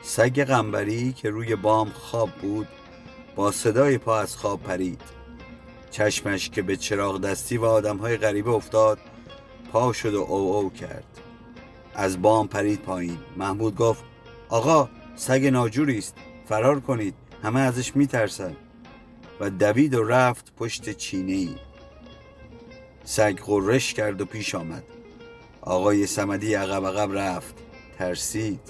سگ 0.03 0.41
قنبری 0.41 1.13
که 1.13 1.31
روی 1.31 1.57
بام 1.57 1.89
خواب 1.89 2.31
بود 2.31 2.69
با 3.37 3.51
صدای 3.51 3.99
پا 3.99 4.19
از 4.19 4.37
خواب 4.37 4.63
پرید. 4.63 5.20
چشمش 5.91 6.51
که 6.51 6.63
به 6.63 6.77
چراغ 6.77 7.21
دستی 7.21 7.57
و 7.57 7.65
آدمهای 7.65 8.17
غریبه 8.17 8.51
افتاد 8.51 8.99
پا 9.73 9.93
شد 9.93 10.15
و 10.15 10.23
او 10.23 10.57
او 10.57 10.71
کرد. 10.71 11.05
از 11.95 12.23
بام 12.23 12.49
پرید 12.49 12.81
پایین. 12.83 13.19
محمود 13.37 13.77
گفت 13.77 14.05
آقا 14.49 14.89
سگ 15.17 15.47
ناجوری 15.47 15.99
است. 15.99 16.15
فرار 16.49 16.81
کنید. 16.81 17.15
همه 17.43 17.61
ازش 17.61 17.97
میترسند 17.97 18.57
و 19.41 19.51
دوید 19.51 19.95
و 19.95 20.05
رفت 20.05 20.53
پشت 20.57 20.91
چینه 20.91 21.33
ای 21.33 21.55
سگ 23.05 23.39
غرش 23.47 23.95
کرد 23.95 24.21
و 24.21 24.25
پیش 24.25 24.55
آمد. 24.55 24.83
آقای 25.61 26.07
سمدی 26.07 26.55
عقب 26.55 26.87
عقب 26.87 27.13
رفت. 27.13 27.55
ترسید. 27.99 28.61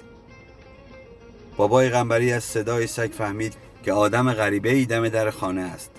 بابای 1.57 1.89
غنبری 1.89 2.33
از 2.33 2.43
صدای 2.43 2.87
سگ 2.87 3.11
فهمید 3.17 3.53
که 3.83 3.93
آدم 3.93 4.33
غریبه 4.33 4.69
ای 4.69 4.85
دم 4.85 5.09
در 5.09 5.29
خانه 5.29 5.61
است. 5.61 5.90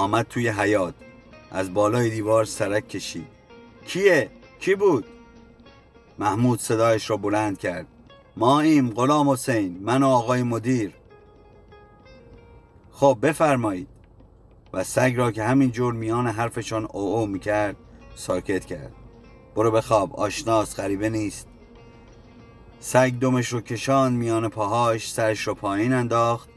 آمد 0.00 0.26
توی 0.28 0.48
حیات 0.48 0.94
از 1.50 1.74
بالای 1.74 2.10
دیوار 2.10 2.44
سرک 2.44 2.88
کشید. 2.88 3.26
کیه؟ 3.86 4.30
کی 4.60 4.74
بود؟ 4.74 5.04
محمود 6.18 6.60
صدایش 6.60 7.10
را 7.10 7.16
بلند 7.16 7.58
کرد. 7.58 7.86
ما 8.36 8.60
ایم 8.60 8.90
غلام 8.90 9.30
حسین 9.30 9.78
من 9.82 10.02
و 10.02 10.08
آقای 10.08 10.42
مدیر. 10.42 10.92
خب 12.92 13.18
بفرمایید. 13.22 13.88
و 14.72 14.84
سگ 14.84 15.12
را 15.16 15.32
که 15.32 15.42
همین 15.42 15.70
جور 15.70 15.94
میان 15.94 16.26
حرفشان 16.26 16.84
او 16.84 17.16
او 17.16 17.26
می‌کرد 17.26 17.76
ساکت 18.14 18.64
کرد. 18.64 18.92
برو 19.54 19.70
بخواب 19.70 20.16
آشناس 20.16 20.76
غریبه 20.76 21.08
نیست. 21.08 21.48
سگ 22.80 23.12
دمش 23.20 23.48
رو 23.48 23.60
کشان 23.60 24.12
میان 24.12 24.48
پاهاش 24.48 25.12
سرش 25.12 25.48
رو 25.48 25.54
پایین 25.54 25.92
انداخت. 25.92 26.49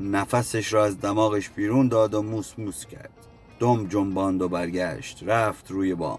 نفسش 0.00 0.72
را 0.72 0.84
از 0.84 1.00
دماغش 1.00 1.48
بیرون 1.48 1.88
داد 1.88 2.14
و 2.14 2.22
موس 2.22 2.58
موس 2.58 2.86
کرد. 2.86 3.10
دم 3.58 3.86
جنباند 3.86 4.42
و 4.42 4.48
برگشت 4.48 5.22
رفت 5.26 5.70
روی 5.70 5.94
بام. 5.94 6.18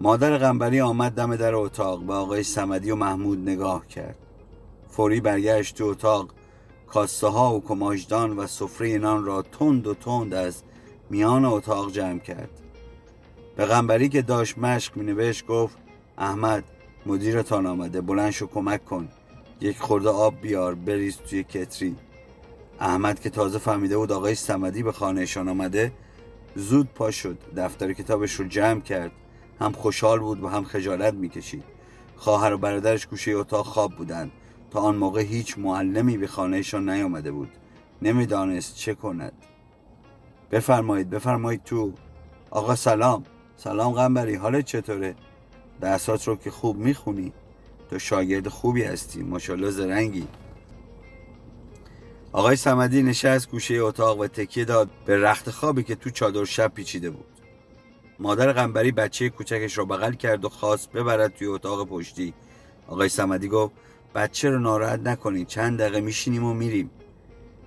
مادر 0.00 0.38
غنبری 0.38 0.80
آمد 0.80 1.12
دم 1.12 1.36
در 1.36 1.54
اتاق 1.54 2.02
به 2.02 2.14
آقای 2.14 2.42
سمدی 2.42 2.90
و 2.90 2.96
محمود 2.96 3.38
نگاه 3.38 3.86
کرد. 3.86 4.16
فوری 4.88 5.20
برگشت 5.20 5.74
تو 5.74 5.84
اتاق 5.84 6.30
کاسه 6.86 7.28
ها 7.28 7.54
و 7.54 7.62
کماجدان 7.64 8.36
و 8.36 8.46
سفره 8.46 8.98
نان 8.98 9.24
را 9.24 9.42
تند 9.42 9.86
و 9.86 9.94
تند 9.94 10.34
از 10.34 10.62
میان 11.10 11.44
اتاق 11.44 11.92
جمع 11.92 12.18
کرد. 12.18 12.50
به 13.56 13.66
غنبری 13.66 14.08
که 14.08 14.22
داشت 14.22 14.58
مشق 14.58 14.96
می 14.96 15.04
نوشت 15.04 15.46
گفت 15.46 15.76
احمد 16.18 16.64
مدیرتان 17.06 17.66
آمده 17.66 18.00
بلند 18.00 18.30
شو 18.30 18.46
کمک 18.46 18.84
کن. 18.84 19.08
یک 19.60 19.78
خورده 19.78 20.08
آب 20.08 20.40
بیار 20.40 20.74
بریز 20.74 21.16
توی 21.16 21.44
کتری. 21.44 21.96
احمد 22.84 23.20
که 23.20 23.30
تازه 23.30 23.58
فهمیده 23.58 23.96
بود 23.96 24.12
آقای 24.12 24.34
سمدی 24.34 24.82
به 24.82 24.92
خانهشان 24.92 25.48
آمده 25.48 25.92
زود 26.54 26.88
پا 26.94 27.10
شد. 27.10 27.38
دفتر 27.56 27.92
کتابش 27.92 28.32
رو 28.32 28.48
جمع 28.48 28.80
کرد. 28.80 29.10
هم 29.60 29.72
خوشحال 29.72 30.20
بود 30.20 30.42
و 30.42 30.48
هم 30.48 30.64
خجالت 30.64 31.14
می‌کشید. 31.14 31.64
خواهر 32.16 32.52
و 32.52 32.58
برادرش 32.58 33.06
گوشه 33.06 33.30
اتاق 33.30 33.66
خواب 33.66 33.92
بودند. 33.92 34.30
تا 34.70 34.80
آن 34.80 34.96
موقع 34.96 35.22
هیچ 35.22 35.58
معلمی 35.58 36.16
به 36.18 36.26
خانهشان 36.26 36.90
نیامده 36.90 37.32
بود. 37.32 37.48
نمی‌دانست 38.02 38.76
چه 38.76 38.94
کند. 38.94 39.32
بفرمایید 40.50 41.10
بفرمایید 41.10 41.64
تو. 41.64 41.92
آقا 42.50 42.74
سلام. 42.74 43.24
سلام 43.56 43.92
قنبری 43.92 44.34
حالت 44.34 44.64
چطوره؟ 44.64 45.14
درسات 45.80 46.28
رو 46.28 46.36
که 46.36 46.50
خوب 46.50 46.76
می‌خونی. 46.76 47.32
تو 47.90 47.98
شاگرد 47.98 48.48
خوبی 48.48 48.82
هستی. 48.82 49.22
ماشاءالله 49.22 49.70
زرنگی. 49.70 50.26
آقای 52.34 52.56
سمدی 52.56 53.02
نشست 53.02 53.50
گوشه 53.50 53.74
اتاق 53.74 54.20
و 54.20 54.26
تکیه 54.26 54.64
داد 54.64 54.90
به 55.06 55.18
رخت 55.18 55.50
خوابی 55.50 55.82
که 55.82 55.94
تو 55.94 56.10
چادر 56.10 56.44
شب 56.44 56.72
پیچیده 56.74 57.10
بود. 57.10 57.26
مادر 58.18 58.52
قنبری 58.52 58.92
بچه 58.92 59.28
کوچکش 59.28 59.78
را 59.78 59.84
بغل 59.84 60.12
کرد 60.12 60.44
و 60.44 60.48
خواست 60.48 60.92
ببرد 60.92 61.34
توی 61.34 61.46
اتاق 61.46 61.88
پشتی. 61.88 62.34
آقای 62.88 63.08
سمدی 63.08 63.48
گفت 63.48 63.74
بچه 64.14 64.50
رو 64.50 64.58
ناراحت 64.58 65.00
نکنید 65.00 65.46
چند 65.46 65.78
دقیقه 65.78 66.00
میشینیم 66.00 66.44
و 66.44 66.54
میریم. 66.54 66.90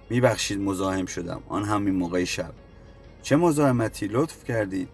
میبخشید 0.10 0.60
مزاحم 0.60 1.06
شدم. 1.06 1.44
آن 1.50 1.64
همین 1.64 1.96
موقع 1.96 2.24
شب. 2.24 2.54
چه 3.22 3.36
مزاحمتی؟ 3.36 4.08
لطف 4.08 4.44
کردید. 4.44 4.90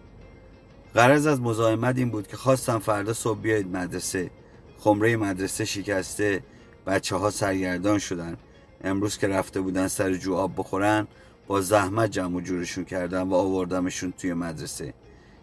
غرض 0.94 1.26
از 1.26 1.40
مزاحمت 1.40 1.98
این 1.98 2.10
بود 2.10 2.26
که 2.26 2.36
خواستم 2.36 2.78
فردا 2.78 3.12
صبح 3.12 3.40
بیایید 3.40 3.76
مدرسه. 3.76 4.30
خمره 4.78 5.16
مدرسه 5.16 5.64
شکسته. 5.64 6.42
بچه 6.86 7.16
ها 7.16 7.30
سرگردان 7.30 7.98
شدن. 7.98 8.36
امروز 8.84 9.18
که 9.18 9.28
رفته 9.28 9.60
بودن 9.60 9.88
سر 9.88 10.14
جو 10.14 10.34
آب 10.34 10.52
بخورن 10.56 11.06
با 11.46 11.60
زحمت 11.60 12.10
جمع 12.10 12.36
و 12.36 12.40
جورشون 12.40 12.84
کردم 12.84 13.32
و 13.32 13.34
آوردمشون 13.34 14.12
توی 14.12 14.34
مدرسه. 14.34 14.94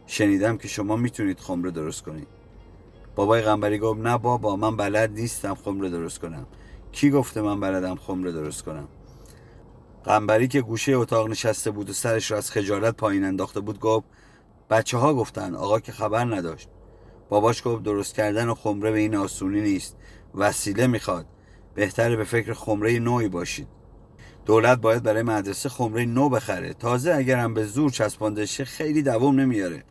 شنیدم 0.08 0.58
که 0.58 0.68
شما 0.68 0.96
می‌تونید 0.96 1.40
خمره 1.40 1.72
درست 1.72 2.02
کنید. 2.02 2.28
بابای 3.16 3.42
غنبری 3.42 3.80
گفت 3.80 4.00
نه 4.00 4.18
بابا 4.18 4.56
من 4.56 4.78
بلد 4.78 5.12
نیستم 5.12 5.56
خمره 5.56 5.90
درست 5.90 6.20
کنم. 6.20 6.48
کی 6.92 7.12
گفته 7.12 7.42
من 7.42 7.60
بلدم 7.60 7.96
خمره 7.96 8.32
درست 8.32 8.64
کنم؟ 8.64 8.88
قنبری 10.04 10.48
که 10.48 10.62
گوشه 10.62 10.92
اتاق 10.92 11.30
نشسته 11.30 11.72
بود 11.72 11.90
و 11.90 11.94
سرش 11.94 12.32
را 12.32 12.38
از 12.38 12.52
خجالت 12.52 12.96
پایین 12.96 13.24
انداخته 13.24 13.60
بود 13.60 13.80
گفت 13.80 14.06
بچه 14.70 14.98
ها 14.98 15.14
گفتن 15.14 15.56
آقا 15.56 15.80
که 15.80 15.92
خبر 15.92 16.26
نداشت. 16.36 16.70
باباش 17.30 17.68
گفت 17.68 17.84
درست 17.84 18.16
کردن 18.16 18.50
و 18.50 18.56
خمره 18.56 18.92
به 18.92 19.00
این 19.00 19.16
آسونی 19.16 19.62
نیست 19.62 19.96
وسیله 20.36 20.88
می‌خواد. 20.88 21.26
بهتره 21.76 22.16
به 22.16 22.24
فکر 22.24 22.54
خمره 22.54 23.00
نوعی 23.00 23.28
باشید. 23.28 23.68
دولت 24.46 24.82
باید 24.82 25.04
برای 25.04 25.24
مدرسه 25.24 25.70
خمره 25.70 26.06
نو 26.06 26.30
بخره. 26.30 26.74
تازه 26.74 27.14
اگرم 27.16 27.54
به 27.54 27.66
زور 27.66 27.92
چسبانده 27.92 28.46
خیلی 28.46 29.02
دوام 29.02 29.40
نمیاره. 29.40 29.84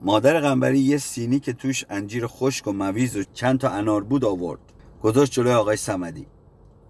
مادر 0.00 0.40
قنبری 0.40 0.78
یه 0.78 0.98
سینی 0.98 1.40
که 1.40 1.52
توش 1.52 1.84
انجیر 1.90 2.26
خشک 2.26 2.66
و 2.66 2.72
مویز 2.72 3.16
و 3.16 3.24
چند 3.32 3.60
تا 3.60 3.68
انار 3.68 4.04
بود 4.04 4.24
آورد. 4.24 4.60
گذاشت 5.02 5.32
جلوی 5.32 5.52
آقای 5.52 5.76
سمدی. 5.76 6.26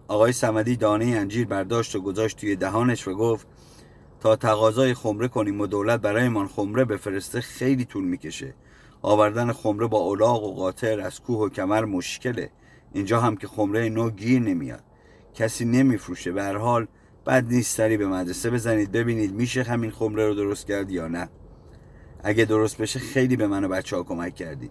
آقای 0.09 0.33
سمدی 0.33 0.77
دانه 0.77 1.05
انجیر 1.05 1.47
برداشت 1.47 1.97
و 1.97 2.01
گذاشت 2.01 2.37
توی 2.37 2.57
دهانش 2.57 3.09
و 3.09 3.15
گفت 3.15 3.47
تا 4.21 4.37
تقاضای 4.37 4.95
خمره 4.95 5.29
کنیم 5.29 5.61
و 5.61 5.67
دولت 5.67 6.01
برایمان 6.01 6.49
خمره 6.49 6.85
بفرسته 6.85 7.41
خیلی 7.41 7.85
طول 7.85 8.05
می‌کشه. 8.05 8.55
آوردن 9.03 9.53
خمره 9.53 9.87
با 9.87 9.99
اولاغ 9.99 10.45
و 10.45 10.55
قاطر 10.55 11.01
از 11.01 11.21
کوه 11.21 11.39
و 11.39 11.49
کمر 11.49 11.85
مشکله. 11.85 12.51
اینجا 12.93 13.21
هم 13.21 13.37
که 13.37 13.47
خمره 13.47 13.89
نو 13.89 14.11
گیر 14.11 14.41
نمیاد. 14.41 14.83
کسی 15.35 15.65
نمیفروشه. 15.65 16.33
به 16.33 16.43
هر 16.43 16.57
حال 16.57 16.87
بد 17.27 17.45
نیست 17.49 17.77
سری 17.77 17.97
به 17.97 18.07
مدرسه 18.07 18.51
بزنید. 18.51 18.93
ببینید 18.93 19.35
میشه 19.35 19.63
همین 19.63 19.91
خمره 19.91 20.27
رو 20.27 20.35
درست 20.35 20.67
کرد 20.67 20.91
یا 20.91 21.09
نه. 21.09 21.29
اگه 22.25 22.45
درست 22.45 22.79
بشه 22.79 22.99
خیلی 22.99 23.37
به 23.37 23.47
من 23.47 23.65
و 23.65 23.69
بچه 23.69 23.97
ها 23.97 24.03
کمک 24.03 24.35
کردید 24.35 24.71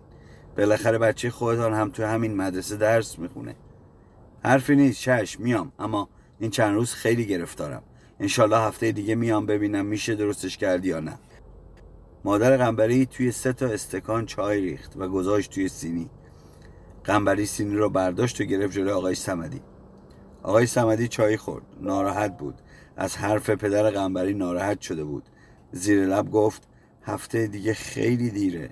بالاخره 0.57 0.97
بچه 0.97 1.29
خودتان 1.29 1.73
هم 1.73 1.89
تو 1.89 2.05
همین 2.05 2.35
مدرسه 2.35 2.77
درس 2.77 3.19
می‌خونه. 3.19 3.55
حرفی 4.43 4.75
نیست. 4.75 5.01
چشم. 5.01 5.43
میام. 5.43 5.71
اما 5.79 6.09
این 6.39 6.51
چند 6.51 6.75
روز 6.75 6.93
خیلی 6.93 7.25
گرفتارم. 7.25 7.83
انشالله 8.19 8.57
هفته 8.57 8.91
دیگه 8.91 9.15
میام 9.15 9.45
ببینم 9.45 9.85
میشه 9.85 10.15
درستش 10.15 10.57
کردی 10.57 10.87
یا 10.87 10.99
نه. 10.99 11.19
مادر 12.25 12.57
قنبری 12.57 13.05
توی 13.05 13.31
سه 13.31 13.53
تا 13.53 13.67
استکان 13.67 14.25
چای 14.25 14.61
ریخت 14.61 14.93
و 14.97 15.07
گذاشت 15.07 15.51
توی 15.51 15.67
سینی. 15.67 16.09
قنبری 17.07 17.45
سینی 17.45 17.75
رو 17.75 17.89
برداشت 17.89 18.41
و 18.41 18.43
گرفت 18.43 18.73
جلوی 18.73 18.91
آقای 18.91 19.15
سمدی. 19.15 19.61
آقای 20.43 20.65
سمدی 20.65 21.07
چای 21.07 21.37
خورد. 21.37 21.65
ناراحت 21.81 22.37
بود. 22.37 22.55
از 22.97 23.17
حرف 23.17 23.49
پدر 23.49 23.89
قنبری 23.89 24.33
ناراحت 24.33 24.81
شده 24.81 25.03
بود. 25.03 25.23
زیر 25.71 26.05
لب 26.05 26.31
گفت 26.31 26.67
هفته 27.03 27.47
دیگه 27.47 27.73
خیلی 27.73 28.29
دیره. 28.29 28.69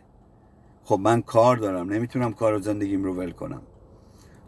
خب 0.84 1.00
من 1.04 1.22
کار 1.22 1.58
دارم. 1.58 1.94
نمی‌تونم 1.94 2.34
کار 2.34 2.54
و 2.54 2.60
زندگیم 2.60 3.04
رو 3.04 3.14
ول 3.14 3.32
کنم. 3.32 3.62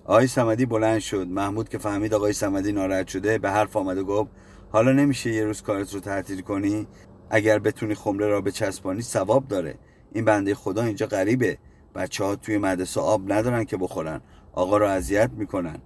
آقای 0.06 0.28
سمدی 0.28 0.66
بلند 0.66 1.00
شد. 1.00 1.28
محمود 1.28 1.70
که 1.70 1.78
فهمید 1.78 2.14
آقای 2.14 2.34
سمدی 2.34 2.72
ناراحت 2.72 3.08
شده 3.08 3.38
به 3.38 3.52
حرف 3.52 3.76
آمد 3.76 3.98
و 3.98 4.06
گفت 4.06 4.32
حالا 4.72 4.92
نمیشه 4.92 5.32
یه 5.32 5.44
روز 5.44 5.62
کارت 5.62 5.94
رو 5.94 6.00
تعطیل 6.00 6.42
کنی؟ 6.42 6.88
اگر 7.30 7.60
بتونی 7.60 7.96
خمره 7.96 8.28
را 8.28 8.42
به 8.42 8.52
چسبانی 8.52 9.02
ثواب 9.02 9.48
داره. 9.48 9.76
این 10.14 10.26
بنده 10.26 10.56
خدا 10.56 10.84
اینجا 10.84 11.08
غریبه. 11.08 11.58
بچه 11.98 12.24
ها 12.24 12.36
توی 12.36 12.58
مدرسه 12.58 13.02
آب 13.02 13.32
ندارن 13.32 13.64
که 13.64 13.78
بخورن. 13.78 14.22
آقا 14.54 14.78
رو 14.78 14.86
اذیت 14.86 15.30
می‌کنن. 15.38 15.80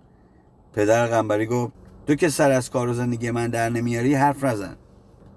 پدر 0.74 1.08
قنبری 1.08 1.45
گفت 1.45 1.74
تو 2.08 2.15
که 2.15 2.30
سر 2.30 2.52
از 2.52 2.69
کار 2.69 2.89
و 2.89 2.93
زندگی 2.93 3.32
من 3.32 3.47
در 3.47 3.69
نمیاری 3.69 4.13
حرف 4.13 4.43
نزن. 4.43 4.78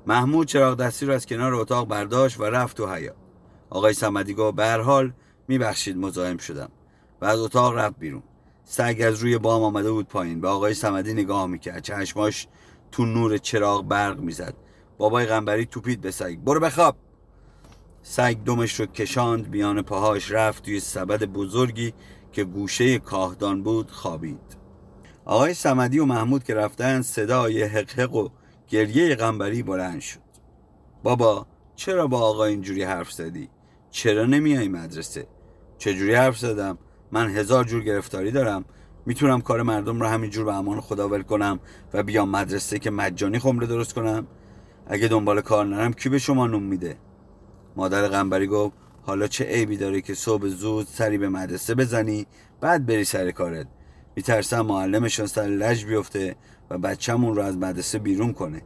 محمود 0.07 0.47
چراغ 0.47 0.77
دستی 0.77 1.07
رو 1.07 1.13
از 1.13 1.27
کنار 1.27 1.55
اتاق 1.55 1.89
برداشت 1.89 2.41
و 2.41 2.45
رفت 2.45 2.77
تو 2.77 2.87
حیا. 2.87 3.15
آقای 3.71 3.95
سمدی 3.95 4.35
گفت 4.35 4.57
به 4.57 4.65
هر 4.65 4.81
حال 4.81 5.13
میبخشید 5.49 5.97
مزاحم 5.97 6.37
شدم. 6.37 6.69
و 7.21 7.25
از 7.25 7.39
اتاق 7.39 7.79
رفت 7.79 7.99
بیرون. 7.99 8.23
سگ 8.65 9.03
از 9.07 9.19
روی 9.19 9.39
بام 9.39 9.63
آمده 9.63 9.91
بود 9.91 10.09
پایین. 10.09 10.41
به 10.41 10.49
آقای 10.49 10.75
سمدی 10.75 11.13
نگاه 11.13 11.47
می‌کرد. 11.47 11.83
چشماش 11.83 12.49
تو 12.93 13.05
نور 13.05 13.39
چراغ 13.39 13.89
برق 13.89 14.21
می‌زد. 14.21 14.55
بابای 14.99 15.27
غنبری 15.27 15.67
توپید 15.67 16.01
به 16.01 16.11
سگ. 16.11 16.37
برو 16.37 16.61
بخواب. 16.61 16.97
سگ 18.07 18.37
دمش 18.45 18.81
رو 18.81 18.87
کشاند 18.87 19.49
میان 19.49 19.83
پاهاش 19.83 20.31
رفت 20.31 20.65
توی 20.65 20.81
سبد 20.81 21.25
بزرگی 21.25 21.93
که 22.33 22.45
گوشه 22.45 22.99
کاهدان 22.99 23.63
بود 23.63 23.91
خوابید. 23.91 24.57
آقای 25.25 25.55
سمدی 25.55 25.99
و 25.99 26.05
محمود 26.05 26.45
که 26.45 26.55
رفتن 26.55 27.03
صدای 27.03 27.63
حقحق 27.63 28.15
و 28.15 28.29
گریه 28.69 29.15
غنبری 29.15 29.63
بلند 29.63 30.01
شد. 30.01 30.19
بابا 31.03 31.47
چرا 31.77 32.07
با 32.07 32.21
آقا 32.21 32.45
اینجوری 32.45 32.83
حرف 32.83 33.13
زدی؟ 33.13 33.49
چرا 33.91 34.25
نمیای 34.25 34.69
مدرسه؟ 34.69 35.27
چجوری 35.79 36.15
حرف 36.15 36.39
زدم؟ 36.39 36.79
من 37.13 37.31
هزار 37.31 37.65
جور 37.65 37.85
گرفتاری 37.85 38.31
دارم. 38.31 38.65
می‌تونم 39.07 39.41
کار 39.41 39.63
مردم 39.63 40.01
رو 40.01 40.07
همینجور 40.07 40.45
به 40.45 40.55
امان 40.55 40.81
خدا 40.81 41.09
ول 41.09 41.23
کنم 41.23 41.61
و 41.93 42.03
بیام 42.03 42.31
مدرسه 42.31 42.79
که 42.79 42.91
مجانی 42.91 43.39
خمره 43.39 43.67
درست 43.67 43.95
کنم؟ 43.95 44.27
اگه 44.87 45.09
دنبال 45.09 45.41
کار 45.41 45.67
نرم 45.67 45.93
کی 45.93 46.09
به 46.09 46.19
شما 46.19 46.47
نوم 46.47 46.63
میده؟ 46.63 46.97
مادر 47.77 48.09
غنبری 48.09 48.47
گفت 48.47 48.77
حالا 49.03 49.27
چه 49.27 49.45
عیبی 49.45 49.77
داره 49.77 50.01
که 50.01 50.15
صبح 50.15 50.47
زود 50.47 50.87
سری 50.87 51.19
به 51.19 51.29
مدرسه 51.29 51.75
بزنی 51.75 52.27
بعد 52.61 52.87
بری 52.87 53.05
سر 53.05 53.31
کارت. 53.31 53.67
میترسم 54.17 54.61
معلمشون 54.61 55.27
سر 55.27 55.47
لج 55.47 55.85
بیفته 55.85 56.37
و 56.71 56.79
بچهمون 56.79 57.37
رو 57.37 57.43
از 57.43 57.59
مدرسه 57.59 57.99
بیرون 57.99 58.33
کنه. 58.33 58.63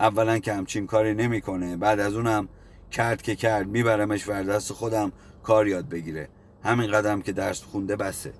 اولا 0.00 0.38
که 0.38 0.52
همچین 0.52 0.86
کاری 0.86 1.14
نمی‌کنه 1.14 1.76
بعد 1.76 2.00
از 2.00 2.14
اونم 2.14 2.48
کرد 2.90 3.22
که 3.22 3.36
کرد 3.36 3.68
میبرمش 3.68 4.28
ور 4.28 4.42
دست 4.42 4.72
خودم 4.72 5.12
کار 5.42 5.68
یاد 5.68 5.88
بگیره. 5.88 6.28
همین 6.62 6.90
قدم 6.90 7.22
که 7.22 7.32
درس 7.32 7.62
خونده 7.62 7.96
بسه. 7.96 8.32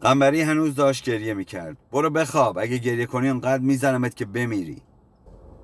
قنبری 0.00 0.40
هنوز 0.40 0.74
داشت 0.74 1.04
گریه 1.04 1.34
می‌کرد. 1.34 1.76
برو 1.92 2.10
بخواب 2.10 2.58
اگه 2.58 2.78
گریه 2.78 3.06
کنی 3.06 3.28
انقدر 3.28 3.62
میزنمت 3.62 4.16
که 4.16 4.24
بمیری. 4.24 4.82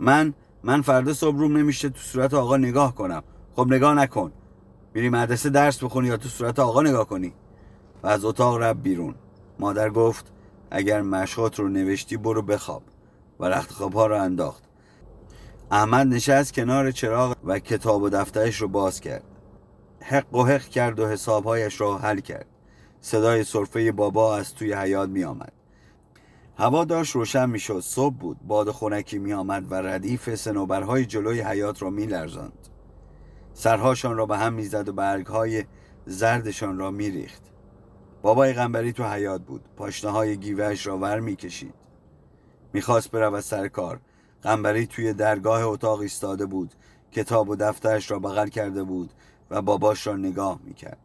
من 0.00 0.34
من 0.62 0.82
فردا 0.82 1.12
صبح 1.12 1.38
روم 1.38 1.56
نمیشه 1.56 1.88
تو 1.88 1.98
صورت 1.98 2.34
آقا 2.34 2.56
نگاه 2.56 2.94
کنم. 2.94 3.22
خب 3.56 3.66
نگاه 3.66 3.94
نکن. 3.94 4.32
میری 4.94 5.08
مدرسه 5.08 5.50
درس 5.50 5.84
بخونی 5.84 6.08
یا 6.08 6.16
تو 6.16 6.28
صورت 6.28 6.58
آقا 6.58 6.82
نگاه 6.82 7.08
کنی. 7.08 7.32
و 8.02 8.06
از 8.06 8.24
اتاق 8.24 8.56
رفت 8.56 8.82
بیرون. 8.82 9.14
مادر 9.58 9.90
گفت 9.90 10.32
اگر 10.70 11.02
مشقات 11.02 11.58
رو 11.58 11.68
نوشتی 11.68 12.16
برو 12.16 12.42
بخواب. 12.42 12.82
و 13.40 13.44
رخت 13.44 13.72
خواب 13.72 13.98
رو 13.98 14.22
انداخت. 14.22 14.62
احمد 15.70 16.06
نشست 16.06 16.52
کنار 16.54 16.90
چراغ 16.90 17.36
و 17.44 17.58
کتاب 17.58 18.02
و 18.02 18.08
دفترش 18.08 18.60
رو 18.60 18.68
باز 18.68 19.00
کرد. 19.00 19.24
حق 20.00 20.34
و 20.34 20.44
حق 20.44 20.64
کرد 20.64 21.00
و 21.00 21.08
حسابهایش 21.08 21.80
را 21.80 21.98
حل 21.98 22.20
کرد. 22.20 22.46
صدای 23.00 23.44
صرفه 23.44 23.92
بابا 23.92 24.36
از 24.36 24.54
توی 24.54 24.72
حیات 24.72 25.08
می 25.08 25.24
آمد 25.24 25.52
هوا 26.58 26.84
داشت 26.84 27.14
روشن 27.14 27.50
می 27.50 27.58
شد 27.58 27.80
صبح 27.80 28.14
بود. 28.14 28.36
باد 28.46 28.70
خونکی 28.70 29.18
می 29.18 29.32
آمد 29.32 29.72
و 29.72 29.74
ردیف 29.74 30.34
سنوبرهای 30.34 31.06
جلوی 31.06 31.40
حیات 31.40 31.82
را 31.82 31.90
می 31.90 32.06
لرزاند 32.06 32.68
سرهاشان 33.58 34.16
را 34.16 34.26
به 34.26 34.38
هم 34.38 34.52
می‌زد 34.52 34.88
و 34.88 34.92
برگهای 34.92 35.64
زردشان 36.06 36.78
را 36.78 36.90
می 36.90 37.10
ریخت 37.10 37.42
بابای 38.22 38.52
غنبری 38.52 38.92
تو 38.92 39.04
حیات 39.04 39.42
بود. 39.42 39.60
پاشنه 39.76 40.10
های 40.10 40.36
گیوهش 40.36 40.86
را 40.86 40.98
ور 40.98 41.20
می 41.20 41.36
کشید 41.36 41.74
می‌خواست 42.72 43.10
برود 43.10 43.40
سر 43.40 43.68
کار. 43.68 44.00
قنبری 44.42 44.86
توی 44.86 45.12
درگاه 45.12 45.62
اتاق 45.62 46.00
ایستاده 46.00 46.46
بود. 46.46 46.74
کتاب 47.12 47.48
و 47.48 47.56
دفترش 47.56 48.10
را 48.10 48.18
بغل 48.18 48.48
کرده 48.48 48.82
بود 48.82 49.10
و 49.50 49.62
باباش 49.62 50.06
را 50.06 50.16
نگاه 50.16 50.60
می‌کرد. 50.64 50.98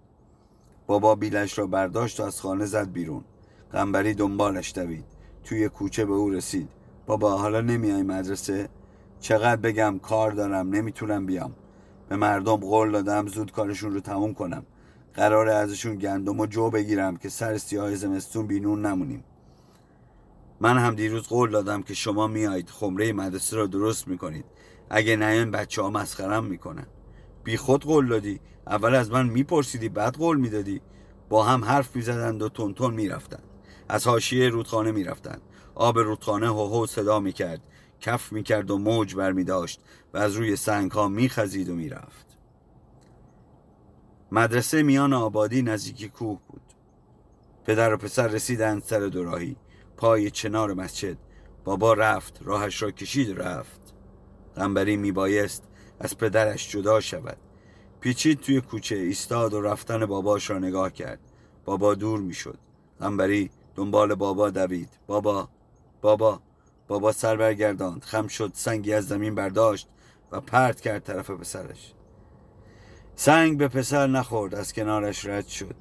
بابا 0.87 1.15
بیلش 1.15 1.57
را 1.57 1.67
برداشت 1.67 2.19
و 2.19 2.23
از 2.23 2.41
خانه 2.41 2.65
زد 2.65 2.91
بیرون. 2.91 3.23
قنبری 3.71 4.13
دنبالش 4.13 4.73
دوید. 4.75 5.05
توی 5.43 5.69
کوچه 5.69 6.05
به 6.05 6.13
او 6.13 6.29
رسید. 6.29 6.69
بابا 7.05 7.37
حالا 7.37 7.61
نمیای 7.61 8.03
مدرسه؟ 8.03 8.69
چقدر 9.19 9.61
بگم 9.61 9.99
کار 9.99 10.31
دارم 10.31 10.69
نمی‌تونم 10.69 11.25
بیام. 11.25 11.55
به 12.11 12.17
مردم 12.17 12.55
قول 12.55 12.91
دادم 12.91 13.27
زود 13.27 13.51
کارشون 13.51 13.93
رو 13.93 13.99
تموم 13.99 14.33
کنم. 14.33 14.65
قراره 15.13 15.53
ازشون 15.53 15.95
گندم 15.95 16.39
و 16.39 16.45
جو 16.45 16.69
بگیرم 16.69 17.17
که 17.17 17.29
سر 17.29 17.57
سیاه 17.57 17.95
زمستون 17.95 18.47
بینون 18.47 18.85
نمونیم. 18.85 19.23
من 20.61 20.77
هم 20.77 20.95
دیروز 20.95 21.27
قول 21.27 21.51
دادم 21.51 21.81
که 21.81 21.93
شما 21.93 22.27
میایید 22.27 22.69
خمره 22.69 23.13
مدرسه 23.13 23.57
را 23.57 23.67
درست 23.67 24.07
می‌کنید. 24.07 24.45
اگه 24.89 25.15
نیان 25.15 25.51
بچه 25.51 25.81
ها 25.81 25.89
مسخرم 25.89 26.45
می‌کنن. 26.45 26.87
بی 27.43 27.57
خود 27.57 27.83
قول 27.83 28.07
دادی. 28.07 28.39
اول 28.67 28.95
از 28.95 29.11
من 29.11 29.29
میپرسیدی 29.29 29.89
بعد 29.89 30.15
قول 30.15 30.37
می‌دادی. 30.37 30.81
با 31.29 31.43
هم 31.43 31.65
حرف 31.65 31.95
می‌زدند 31.95 32.41
و 32.41 32.49
تونتون 32.49 32.93
می‌رفتند. 32.93 33.43
از 33.89 34.07
حاشیه 34.07 34.49
رودخانه 34.49 34.91
می‌رفتند. 34.91 35.41
آب 35.75 35.99
رودخانه 35.99 36.47
هو 36.47 36.85
صدا 36.85 37.19
می‌کرد. 37.19 37.61
کف 38.01 38.31
می‌کرد 38.31 38.71
و 38.71 38.77
موج 38.77 39.15
برمیداشت. 39.15 39.81
از 40.13 40.35
روی 40.35 40.55
سنگ 40.55 40.91
ها 40.91 41.07
میخزید 41.07 41.69
و 41.69 41.75
می‌رفت. 41.75 42.37
مدرسه 44.31 44.83
میان 44.83 45.13
آبادی 45.13 45.61
نزدیکی 45.61 46.09
کوه 46.09 46.39
بود. 46.47 46.61
پدر 47.65 47.93
و 47.93 47.97
پسر 47.97 48.27
رسیدند 48.27 48.83
سر 48.83 48.99
دوراهی 48.99 49.55
پای 49.97 50.31
چنار 50.31 50.73
مسجد. 50.73 51.17
بابا 51.63 51.93
رفت 51.93 52.39
راهش 52.41 52.81
را 52.81 52.91
کشید 52.91 53.41
رفت. 53.41 53.93
قنبری 54.55 54.97
میبایست 54.97 55.63
از 55.99 56.17
پدرش 56.17 56.71
جدا 56.71 56.99
شود. 56.99 57.37
پیچید 57.99 58.39
توی 58.39 58.61
کوچه 58.61 58.95
ایستاد 58.95 59.53
و 59.53 59.61
رفتن 59.61 60.05
باباش 60.05 60.49
را 60.49 60.59
نگاه 60.59 60.93
کرد. 60.93 61.19
بابا 61.65 61.95
دور 61.95 62.19
می‌شد. 62.19 62.57
قنبری 62.99 63.49
دنبال 63.75 64.15
بابا 64.15 64.49
دوید. 64.49 64.89
بابا 65.07 65.49
بابا 66.01 66.41
بابا 66.87 67.11
سر 67.11 67.35
برگرداند. 67.35 68.03
خم 68.03 68.27
شد 68.27 68.51
سنگی 68.53 68.93
از 68.93 69.07
زمین 69.07 69.35
برداشت. 69.35 69.87
و 70.31 70.41
پرت 70.41 70.81
کرد 70.81 71.03
طرف 71.03 71.29
پسرش. 71.29 71.93
سنگ 73.15 73.57
به 73.57 73.67
پسر 73.67 74.07
نخورد 74.07 74.55
از 74.55 74.73
کنارش 74.73 75.25
رد 75.25 75.47
شد. 75.47 75.75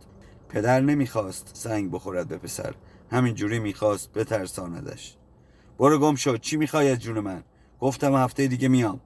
پدر 0.49 0.81
نمی‌خواست 0.81 1.51
سنگ 1.53 1.91
بخورد 1.91 2.29
به 2.29 2.37
پسر 2.37 2.75
همین 3.11 3.35
جوری 3.35 3.59
می‌خواست 3.59 4.13
بترساندش. 4.13 5.17
برو 5.79 5.99
گم 5.99 6.15
شد 6.15 6.41
چی 6.41 6.57
می‌خوای 6.57 6.91
از 6.91 6.99
جون 6.99 7.21
من؟ 7.21 7.45
گفتم 7.81 8.15
هفته 8.15 8.47
دیگه 8.47 8.69
میام. 8.69 9.01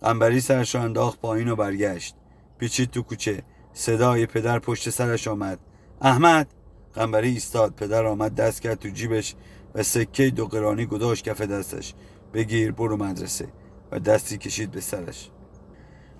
قنبری 0.00 0.40
سرش 0.40 0.76
انداخت 0.76 1.20
پایین 1.20 1.48
و 1.48 1.56
برگشت. 1.56 2.14
پیچید 2.58 2.90
تو 2.90 3.02
کوچه. 3.02 3.42
صدای 3.72 4.26
پدر 4.26 4.58
پشت 4.58 4.90
سرش 4.90 5.28
آمد. 5.28 5.58
احمد! 6.00 6.54
قنبری 6.94 7.28
ایستاد. 7.28 7.74
پدر 7.74 8.06
آمد 8.06 8.34
دست 8.34 8.62
کرد 8.62 8.78
تو 8.78 8.88
جیبش 8.88 9.34
و 9.74 9.82
سکه 9.82 10.30
دو 10.30 10.46
قرانی 10.46 10.86
گذاشت 10.86 11.24
کف 11.24 11.40
دستش. 11.40 11.94
بگیر 12.34 12.72
برو 12.72 12.96
مدرسه. 12.96 13.48
و 13.92 13.98
دستی 13.98 14.38
کشید 14.38 14.70
به 14.70 14.80
سرش. 14.80 15.30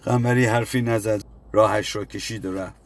قنبری 0.03 0.45
حرفی 0.45 0.83
نزد 0.83 1.23
راهش 1.53 1.97
را 1.97 2.05
کشید 2.05 2.47
و 2.47 2.55
رفت. 2.55 2.83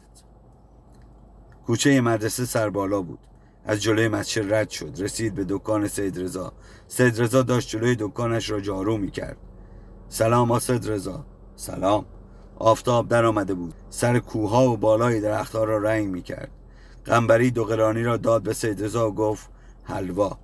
کوچه 1.65 2.01
مدرسه 2.01 2.45
سربالا 2.45 3.01
بود. 3.01 3.19
از 3.65 3.81
جلوی 3.81 4.07
مسجد 4.07 4.53
رد 4.53 4.69
شد 4.69 4.93
رسید 4.99 5.35
به 5.35 5.45
دکان 5.49 5.87
سید 5.87 6.19
رضا. 6.19 6.53
سید 6.87 7.21
رضا 7.21 7.43
داشت 7.43 7.69
جلوی 7.69 7.95
دکانش 7.99 8.49
را 8.49 8.59
جارو 8.59 8.97
می 8.97 9.11
کرد 9.11 9.37
سلام 10.09 10.51
آسد 10.51 10.89
رضا. 10.89 11.25
سلام. 11.55 12.05
آفتاب 12.55 13.07
در 13.07 13.25
آمده 13.25 13.53
بود. 13.53 13.73
سر 13.89 14.19
کوها 14.19 14.69
و 14.69 14.77
بالای 14.77 15.21
درختها 15.21 15.63
را 15.63 15.77
رنگ 15.77 16.07
می 16.07 16.21
کرد 16.21 16.49
قنبری 17.05 17.51
دو 17.51 17.63
قرانی 17.63 18.03
را 18.03 18.17
داد 18.17 18.43
به 18.43 18.53
سید 18.53 18.83
رضا 18.83 19.09
و 19.09 19.15
گفت 19.15 19.49
حلوا. 19.83 20.39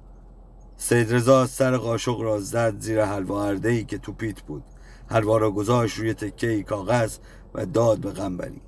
سید 0.77 1.13
رضا 1.13 1.47
سر 1.47 1.77
قاشق 1.77 2.21
را 2.21 2.39
زد 2.39 2.79
زیر 2.79 3.05
حلوا 3.05 3.49
ای 3.49 3.83
که 3.83 3.97
تو 3.97 4.11
پیت 4.11 4.41
بود. 4.41 4.63
حلوا 5.09 5.37
را 5.37 5.51
گذاشت 5.51 5.97
روی 5.97 6.13
تکه 6.13 6.63
کاغذ 6.63 7.17
و 7.53 7.65
داد 7.65 7.99
به 7.99 8.11
قنبری 8.11 8.61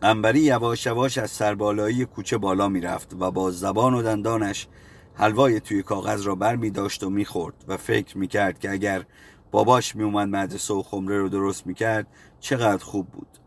قنبری 0.00 0.40
یواش 0.40 0.86
یواش 0.86 1.18
از 1.18 1.30
سربالایی 1.30 2.04
کوچه 2.04 2.38
بالا 2.38 2.68
می‌رفت 2.68 3.14
و 3.20 3.30
با 3.30 3.50
زبان 3.50 3.94
و 3.94 4.02
دندانش 4.02 4.68
حلوای 5.14 5.60
توی 5.60 5.82
کاغذ 5.82 6.26
را 6.26 6.34
بر 6.34 6.56
می 6.56 6.70
داشت 6.70 7.04
و 7.04 7.10
می‌خورد 7.10 7.64
و 7.68 7.76
فکر 7.76 8.18
می‌کرد 8.18 8.58
که 8.58 8.70
اگر 8.70 9.04
باباش 9.50 9.96
میومد 9.96 10.28
مدرسه 10.28 10.74
و 10.74 10.82
خمره 10.82 11.18
رو 11.18 11.28
درست 11.28 11.66
می‌کرد 11.66 12.06
چقدر 12.40 12.84
خوب 12.84 13.08
بود. 13.08 13.38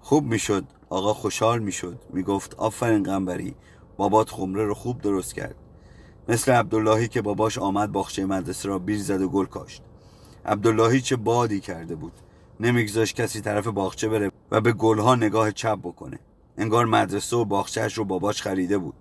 خوب 0.00 0.24
می‌شد 0.24 0.64
آقا 0.88 1.14
خوشحال 1.14 1.58
می‌شد. 1.58 2.00
می‌گفت 2.12 2.54
آفرین 2.54 3.02
قنبری 3.02 3.54
بابات 3.96 4.30
خمره 4.30 4.64
رو 4.64 4.74
خوب 4.74 5.00
درست 5.00 5.34
کرد. 5.34 5.54
مثل 6.28 6.52
عبداللهی 6.52 7.08
که 7.08 7.22
باباش 7.22 7.58
آمد 7.58 7.92
باخچه 7.92 8.26
مدرسه 8.26 8.68
را 8.68 8.78
بیر 8.78 8.98
زد 8.98 9.22
و 9.22 9.28
گل 9.28 9.46
کاشت. 9.46 9.82
عبداللهی 10.46 11.00
چه 11.00 11.16
بادی 11.16 11.60
کرده 11.60 11.94
بود. 11.94 12.12
نمیگذاشت 12.60 13.16
کسی 13.16 13.40
طرف 13.40 13.66
باغچه 13.66 14.08
بره 14.08 14.32
و 14.50 14.60
به 14.60 14.72
گلها 14.72 15.14
نگاه 15.14 15.52
چپ 15.52 15.78
بکنه. 15.78 16.18
انگار 16.58 16.86
مدرسه 16.86 17.36
و 17.36 17.44
باغچهش 17.44 17.98
رو 17.98 18.04
باباش 18.04 18.42
خریده 18.42 18.78
بود. 18.78 18.94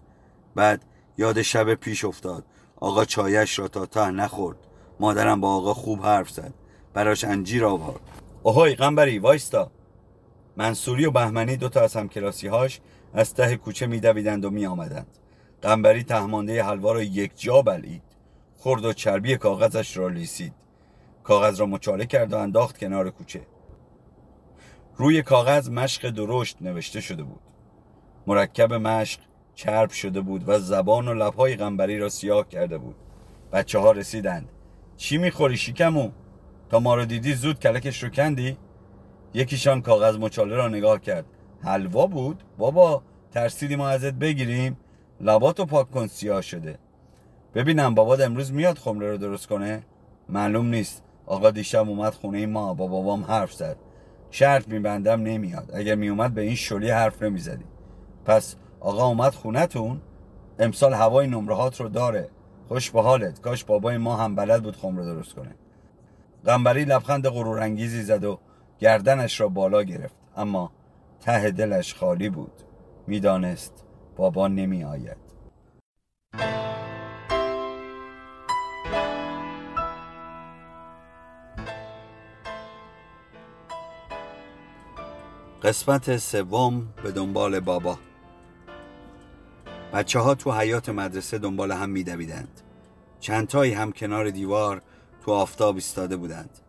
بعد 0.55 0.85
یاد 1.17 1.41
شب 1.41 1.73
پیش 1.73 2.05
افتاد. 2.05 2.43
آقا 2.75 3.05
چایش 3.05 3.59
را 3.59 3.67
تا 3.67 3.85
ته 3.85 4.11
نخورد. 4.11 4.57
مادرم 4.99 5.41
با 5.41 5.55
آقا 5.55 5.73
خوب 5.73 6.01
حرف 6.01 6.29
زد. 6.29 6.53
براش 6.93 7.23
انجیر 7.23 7.65
آورد. 7.65 8.01
اوهای 8.43 8.75
قنبری 8.75 9.19
وایستا. 9.19 9.71
منصوری 10.57 11.05
و 11.05 11.11
بهمنی 11.11 11.57
دوتا 11.57 11.81
از 11.81 11.95
همکلاسی 11.95 12.47
هاش 12.47 12.81
از 13.13 13.33
ته 13.33 13.57
کوچه 13.57 13.87
میدویدند 13.87 14.45
و 14.45 14.49
می 14.49 14.65
آمدند 14.65 15.07
قنبری 15.61 16.03
تهمانده 16.03 16.63
حلوا 16.63 16.91
را 16.91 17.01
یک 17.01 17.31
جا 17.35 17.61
بلید 17.61 18.03
خورد 18.57 18.85
و 18.85 18.93
چربی 18.93 19.37
کاغذش 19.37 19.97
را 19.97 20.07
لیسید 20.07 20.53
کاغذ 21.23 21.59
را 21.59 21.65
مچاله 21.65 22.05
کرد 22.05 22.33
و 22.33 22.37
انداخت 22.37 22.77
کنار 22.77 23.09
کوچه 23.09 23.47
روی 24.95 25.21
کاغذ 25.21 25.69
مشق 25.69 26.09
درشت 26.09 26.57
نوشته 26.61 27.01
شده 27.01 27.23
بود 27.23 27.41
مرکب 28.27 28.73
مشق 28.73 29.19
چرب 29.55 29.89
شده 29.89 30.21
بود 30.21 30.49
و 30.49 30.59
زبان 30.59 31.07
و 31.07 31.13
لبهای 31.13 31.55
غنبری 31.55 31.99
را 31.99 32.09
سیاه 32.09 32.49
کرده 32.49 32.77
بود 32.77 32.95
بچه 33.51 33.79
ها 33.79 33.91
رسیدند 33.91 34.49
چی 34.97 35.17
می‌خوری 35.17 35.57
شیکمو؟ 35.57 36.11
تا 36.69 36.79
ما 36.79 36.95
رو 36.95 37.05
دیدی 37.05 37.33
زود 37.33 37.59
کلکش 37.59 38.03
رو 38.03 38.09
کندی؟ 38.09 38.57
یکیشان 39.33 39.81
کاغذ 39.81 40.17
مچاله 40.17 40.55
را 40.55 40.67
نگاه 40.67 41.01
کرد 41.01 41.25
حلوا 41.61 42.07
بود؟ 42.07 42.43
بابا 42.57 43.03
ترسیدی 43.31 43.75
ما 43.75 43.89
ازت 43.89 44.13
بگیریم؟ 44.13 44.77
لباتو 45.21 45.65
پاک 45.65 45.91
کن 45.91 46.07
سیاه 46.07 46.41
شده. 46.41 46.79
ببینم 47.55 47.95
باباد 47.95 48.21
امروز 48.21 48.51
میاد 48.53 48.77
خمره 48.77 49.11
رو 49.11 49.17
درست 49.17 49.47
کنه؟ 49.47 49.83
معلوم 50.29 50.65
نیست. 50.65 51.03
آقا 51.25 51.51
دیشب 51.51 51.89
اومد 51.89 52.13
خونه 52.13 52.45
ما 52.45 52.73
با 52.73 52.87
بابام 52.87 53.23
حرف 53.23 53.53
زد. 53.53 53.77
شرط 54.31 54.67
میبندم 54.67 55.21
نمیاد. 55.21 55.71
اگر 55.73 55.95
میومد 55.95 56.33
به 56.33 56.41
این 56.41 56.55
شلی 56.55 56.89
حرف 56.89 57.23
نمی‌زدی. 57.23 57.65
پس 58.25 58.55
آقا 58.79 59.07
اومد 59.07 59.33
خونتون. 59.33 60.01
امسال 60.59 60.93
هوای 60.93 61.27
نمرهات 61.27 61.81
رو 61.81 61.89
داره. 61.89 62.29
خوش 62.67 62.91
به 62.91 63.01
حالت. 63.01 63.41
کاش 63.41 63.63
بابای 63.63 63.97
ما 63.97 64.15
هم 64.15 64.35
بلد 64.35 64.63
بود 64.63 64.75
خمره 64.75 65.05
درست 65.05 65.33
کنه. 65.33 65.55
قنبری 66.45 66.85
لبخند 66.85 67.27
غرورانگیزی 67.27 68.03
زد 68.03 68.23
و 68.23 68.39
گردنش 68.79 69.41
را 69.41 69.47
بالا 69.47 69.83
گرفت. 69.83 70.15
اما 70.37 70.71
ته 71.19 71.51
دلش 71.51 71.95
خالی 71.95 72.29
بود. 72.29 72.51
می‌دانست. 73.07 73.86
بابا 74.17 74.47
نمی 74.47 74.83
آید 74.83 75.17
قسمت 85.63 86.17
سوم 86.17 86.93
به 87.03 87.11
دنبال 87.11 87.59
بابا. 87.59 87.99
بچه 89.93 90.19
ها 90.19 90.35
تو 90.35 90.51
حیات 90.51 90.89
مدرسه 90.89 91.37
دنبال 91.37 91.71
هم 91.71 91.89
میدویدند. 91.89 92.61
چندتایی 93.19 93.73
هم 93.73 93.91
کنار 93.91 94.29
دیوار 94.29 94.81
تو 95.25 95.31
آفتاب 95.31 95.75
ایستاده 95.75 96.17
بودند. 96.17 96.59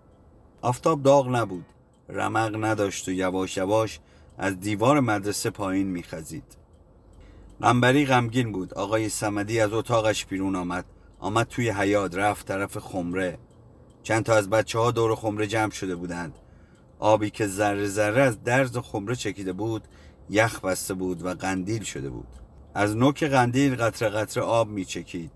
آفتاب 0.62 1.02
داغ 1.02 1.28
نبود. 1.36 1.64
رمق 2.08 2.64
نداشت 2.64 3.08
و 3.08 3.12
یواش 3.12 3.56
یواش 3.56 4.00
از 4.38 4.60
دیوار 4.60 5.00
مدرسه 5.00 5.50
پایین 5.50 5.86
میخزید. 5.86 6.57
قنبری 7.60 8.06
غمگین 8.06 8.52
بود. 8.52 8.74
آقای 8.74 9.08
سمدی 9.08 9.60
از 9.60 9.72
اتاقش 9.72 10.26
بیرون 10.26 10.56
آمد. 10.56 10.84
آمد 11.18 11.46
توی 11.46 11.70
حیات 11.70 12.14
رفت 12.14 12.46
طرف 12.46 12.78
خمره. 12.78 13.38
چند 14.02 14.24
تا 14.24 14.34
از 14.34 14.50
بچه 14.50 14.78
ها 14.78 14.90
دور 14.90 15.14
خمره 15.14 15.46
جمع 15.46 15.70
شده 15.70 15.96
بودند. 15.96 16.34
آبی 16.98 17.30
که 17.30 17.46
ذره 17.46 17.86
ذره 17.86 18.22
از 18.22 18.42
درز 18.42 18.78
خمره 18.78 19.16
چکیده 19.16 19.52
بود 19.52 19.88
یخ 20.30 20.60
بسته 20.60 20.94
بود 20.94 21.26
و 21.26 21.34
قندیل 21.34 21.82
شده 21.82 22.10
بود. 22.10 22.28
از 22.74 22.96
نوک 22.96 23.24
قندیل 23.24 23.76
قطره 23.76 24.08
قطره 24.08 24.42
آب 24.42 24.68
میچکید. 24.68 25.32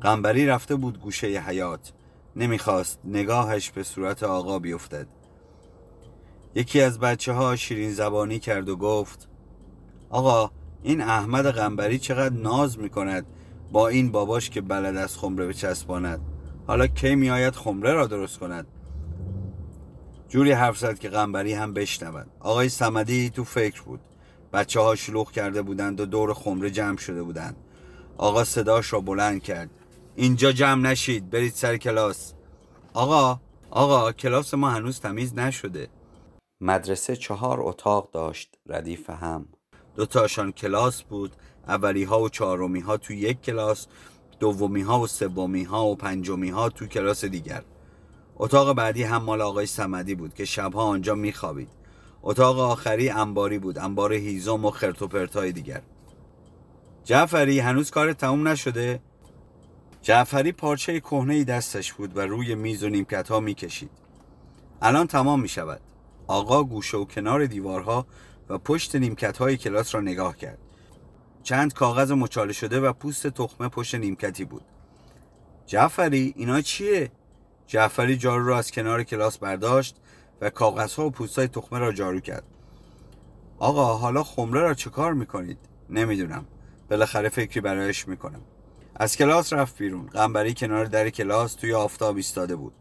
قنبری 0.00 0.46
رفته 0.46 0.76
بود 0.76 1.00
گوشه 1.00 1.26
حیات 1.26 1.92
نمی‌خواست 2.36 2.98
نگاهش 3.04 3.70
به 3.70 3.82
صورت 3.82 4.22
آقا 4.22 4.58
بیفتد. 4.58 5.06
یکی 6.54 6.80
از 6.80 6.98
بچه 6.98 7.32
ها 7.32 7.56
شیرین 7.56 7.92
زبانی 7.92 8.38
کرد 8.38 8.68
و 8.68 8.76
گفت 8.76 9.28
آقا 10.10 10.50
این 10.86 11.00
احمد 11.00 11.46
قنبری 11.46 11.98
چقدر 11.98 12.34
ناز 12.34 12.78
می‌کند 12.78 13.26
با 13.72 13.88
این 13.88 14.12
باباش 14.12 14.50
که 14.50 14.60
بلد 14.60 14.96
از 14.96 15.18
خمره 15.18 15.46
بچسباند. 15.46 16.20
حالا 16.66 16.86
کی 16.86 17.14
میآید 17.14 17.54
خمره 17.54 17.92
را 17.92 18.06
درست 18.06 18.38
کند؟ 18.38 18.66
جوری 20.28 20.52
حرف 20.52 20.78
زد 20.78 20.98
که 20.98 21.08
قنبری 21.08 21.52
هم 21.52 21.74
بشنود. 21.74 22.26
آقای 22.40 22.68
سمدی 22.68 23.30
تو 23.30 23.44
فکر 23.44 23.82
بود. 23.82 24.00
بچه 24.52 24.80
ها 24.80 24.94
شلوغ 24.94 25.30
کرده 25.30 25.62
بودند 25.62 26.00
و 26.00 26.06
دور 26.06 26.34
خمره 26.34 26.70
جمع 26.70 26.96
شده 26.96 27.22
بودند. 27.22 27.56
آقا 28.18 28.44
صداش 28.44 28.92
را 28.92 29.00
بلند 29.00 29.42
کرد. 29.42 29.70
اینجا 30.16 30.52
جمع 30.52 30.82
نشید 30.82 31.30
برید 31.30 31.52
سر 31.52 31.76
کلاس. 31.76 32.32
آقا 32.94 33.40
آقا 33.70 34.12
کلاس 34.12 34.54
ما 34.54 34.70
هنوز 34.70 35.00
تمیز 35.00 35.34
نشده. 35.34 35.88
مدرسه 36.60 37.16
چهار 37.16 37.58
اتاق 37.60 38.10
داشت 38.10 38.54
ردیف 38.66 39.10
هم. 39.10 39.46
دوتاشان 39.96 40.52
کلاس 40.52 41.02
بود. 41.02 41.32
اولی 41.68 42.04
ها 42.04 42.20
و 42.20 42.28
چهارمی 42.28 42.80
ها 42.80 42.96
تو 42.96 43.12
یک 43.12 43.42
کلاس 43.42 43.86
دومی 44.40 44.82
ها 44.82 45.00
و 45.00 45.06
سومی 45.06 45.64
ها 45.64 45.86
و 45.86 45.96
پنجمی 45.96 46.50
ها 46.50 46.68
تو 46.68 46.86
کلاس 46.86 47.24
دیگر. 47.24 47.62
اتاق 48.36 48.72
بعدی 48.72 49.02
هم 49.02 49.22
مال 49.22 49.40
آقای 49.42 49.66
سمدی 49.66 50.14
بود 50.14 50.34
که 50.34 50.44
شبها 50.44 50.82
آنجا 50.82 51.14
میخوابید. 51.14 51.68
اتاق 52.22 52.58
آخری 52.58 53.08
انباری 53.08 53.58
بود 53.58 53.78
انبار 53.78 54.12
هیزم 54.12 54.64
و 54.64 54.70
خرت 54.70 55.02
و 55.02 55.08
پرتای 55.08 55.52
دیگر. 55.52 55.82
جعفری 57.04 57.58
هنوز 57.58 57.90
کار 57.90 58.12
تموم 58.12 58.48
نشده؟ 58.48 59.00
جعفری 60.02 60.52
پارچه 60.52 61.00
کهنه 61.00 61.44
دستش 61.44 61.92
بود 61.92 62.16
و 62.16 62.20
روی 62.20 62.54
میز 62.54 62.84
و 62.84 62.88
نیمکت 62.88 63.28
ها 63.28 63.40
می‌کشید. 63.40 63.90
الان 64.82 65.06
تمام 65.06 65.40
می 65.40 65.48
شود 65.48 65.80
آقا 66.26 66.64
گوشه 66.64 66.96
و 66.96 67.04
کنار 67.04 67.46
دیوارها 67.46 68.06
و 68.48 68.58
پشت 68.58 68.96
نیمکت 68.96 69.38
های 69.38 69.56
کلاس 69.56 69.94
را 69.94 70.00
نگاه 70.00 70.36
کرد. 70.36 70.58
چند 71.42 71.74
کاغذ 71.74 72.12
مچاله 72.12 72.52
شده 72.52 72.80
و 72.80 72.92
پوست 72.92 73.26
تخمه 73.26 73.68
پشت 73.68 73.94
نیمکتی 73.94 74.44
بود. 74.44 74.62
جعفری 75.66 76.34
اینا 76.36 76.60
چیه؟ 76.60 77.10
جعفری 77.66 78.16
جارو 78.16 78.46
را 78.46 78.58
از 78.58 78.70
کنار 78.70 79.02
کلاس 79.02 79.38
برداشت 79.38 79.96
و 80.40 80.50
کاغذها 80.50 81.06
و 81.06 81.10
پوستای 81.10 81.48
تخمه 81.48 81.78
را 81.78 81.92
جارو 81.92 82.20
کرد. 82.20 82.44
آقا 83.58 83.96
حالا 83.96 84.22
خمره 84.24 84.60
را 84.60 84.74
چه 84.74 84.90
کار 84.90 85.14
می‌کنید؟ 85.14 85.58
نمی‌دونم. 85.90 86.46
بالاخره 86.90 87.28
فکری 87.28 87.60
برایش 87.60 88.08
می‌کنم. 88.08 88.40
از 88.96 89.16
کلاس 89.16 89.52
رفت 89.52 89.78
بیرون. 89.78 90.06
قنبری 90.06 90.54
کنار 90.54 90.84
در 90.84 91.10
کلاس 91.10 91.54
توی 91.54 91.74
آفتاب 91.74 92.16
ایستاده 92.16 92.56
بود. 92.56 92.72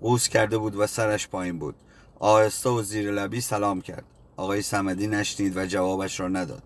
قوس 0.00 0.28
کرده 0.28 0.58
بود 0.58 0.76
و 0.76 0.86
سرش 0.86 1.28
پایین 1.28 1.58
بود. 1.58 1.74
آهسته 2.18 2.70
و 2.70 2.82
زیر 2.82 3.10
لبی 3.10 3.40
سلام 3.40 3.80
کرد. 3.80 4.04
آقای 4.38 4.62
سمدی 4.62 5.06
نشنید 5.06 5.56
و 5.56 5.66
جوابش 5.66 6.20
را 6.20 6.28
نداد. 6.28 6.62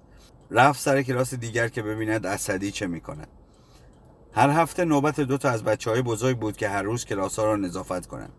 رفت 0.50 0.80
سر 0.80 1.02
کلاس 1.02 1.34
دیگر 1.34 1.68
که 1.68 1.82
ببیند 1.82 2.26
اسدی 2.26 2.70
چه 2.70 2.86
می‌کند. 2.86 3.28
هر 4.32 4.50
هفته 4.50 4.84
نوبت 4.84 5.20
دو 5.20 5.38
تا 5.38 5.50
از 5.50 5.64
بچه 5.64 5.90
های 5.90 6.02
بزرگ 6.02 6.38
بود 6.38 6.56
که 6.56 6.68
هر 6.68 6.82
روز 6.82 7.04
کلاس 7.04 7.38
ها 7.38 7.44
را 7.44 7.56
نظافت 7.56 8.06
کنند. 8.06 8.32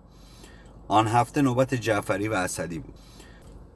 آن 0.87 1.07
هفته 1.07 1.41
نوبت 1.41 1.73
جعفری 1.73 2.27
و 2.27 2.33
اسدی 2.33 2.79
بود. 2.79 2.93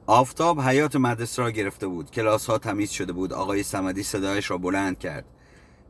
آفتاب 0.06 0.60
حیات 0.60 0.96
مدرسه 0.96 1.42
را 1.42 1.50
گرفته 1.50 1.86
بود. 1.86 2.10
کلاس 2.10 2.46
ها 2.46 2.58
تمیز 2.58 2.90
شده 2.90 3.12
بود. 3.12 3.32
آقای 3.32 3.62
سمدی 3.62 4.02
صدایش 4.02 4.50
را 4.50 4.58
بلند 4.58 4.98
کرد. 4.98 5.24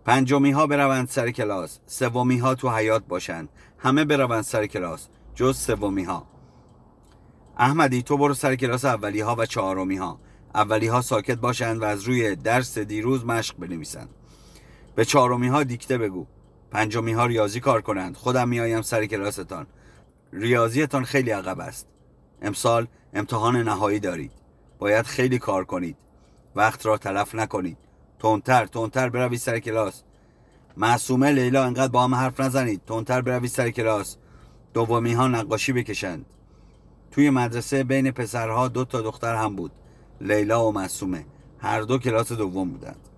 پنجمی 0.05 0.51
ها 0.51 0.67
بروند 0.67 1.09
سر 1.09 1.31
کلاس. 1.31 1.79
سومی 1.87 2.39
ها 2.39 2.55
تو 2.55 2.71
حیات 2.71 3.05
باشند. 3.09 3.49
همه 3.79 4.05
بروند 4.05 4.45
سر 4.45 4.67
کلاس. 4.67 5.09
جز 5.35 5.57
سومی 5.59 6.05
ها 6.05 6.38
احمدی 7.59 8.03
تو 8.03 8.17
برو 8.17 8.35
سر 8.35 8.57
کلاس 8.57 8.85
اولی 8.85 9.21
ها 9.21 9.37
و 9.39 9.47
چهارمی 9.47 9.97
ها 9.97 10.21
اولی 10.55 10.87
ها 10.87 11.01
ساکت 11.01 11.39
باشند 11.39 11.83
و 11.83 11.85
از 11.85 12.03
روی 12.03 12.37
درس 12.37 12.79
دیروز 12.79 13.25
مشق 13.25 13.57
بنویسند. 13.57 14.09
به 14.95 15.05
چهارمی 15.05 15.49
ها 15.49 15.63
دیکته 15.63 15.99
بگو. 15.99 16.27
پنجمی 16.71 17.13
ها 17.13 17.27
ریاضی 17.27 17.61
کار 17.61 17.81
کنند. 17.81 18.17
خودم 18.17 18.49
میآیم 18.49 18.83
سر 18.83 19.07
کلاستان. 19.07 19.67
ریاضیتان 20.33 21.05
خیلی 21.05 21.31
عقب 21.31 21.61
است. 21.61 21.87
امسال 22.43 22.87
امتحان 23.15 23.57
نهایی 23.57 24.01
دارید. 24.01 24.33
باید 24.79 25.07
خیلی 25.07 25.39
کار 25.39 25.65
کنید. 25.65 25.97
وقت 26.57 26.87
را 26.87 26.99
تلف 26.99 27.35
نکنید. 27.35 27.79
تونتر 28.19 28.67
تونتر 28.67 29.09
بروید 29.09 29.39
سر 29.39 29.59
کلاس. 29.59 30.03
معصومه 30.77 31.33
لیلا 31.33 31.65
انقدر 31.65 31.93
با 31.93 32.05
هم 32.05 32.15
حرف 32.15 32.41
نزنید. 32.41 32.83
تونتر 32.87 33.21
بروید 33.21 33.51
سر 33.51 33.71
کلاس. 33.71 34.17
دومی 34.75 35.13
ها 35.13 35.29
نقاشی 35.29 35.73
بکشند. 35.73 36.27
توی 37.11 37.31
مدرسه 37.31 37.85
بین 37.85 38.11
پسرها 38.11 38.69
دو 38.69 38.85
تا 38.85 39.01
دختر 39.01 39.35
هم 39.35 39.57
بود 39.57 39.73
لیلا 40.21 40.69
و 40.69 40.73
معصومه. 40.73 41.27
هر 41.59 41.81
دو 41.81 41.99
کلاس 41.99 42.33
دوم 42.33 42.71
بودند. 42.71 43.09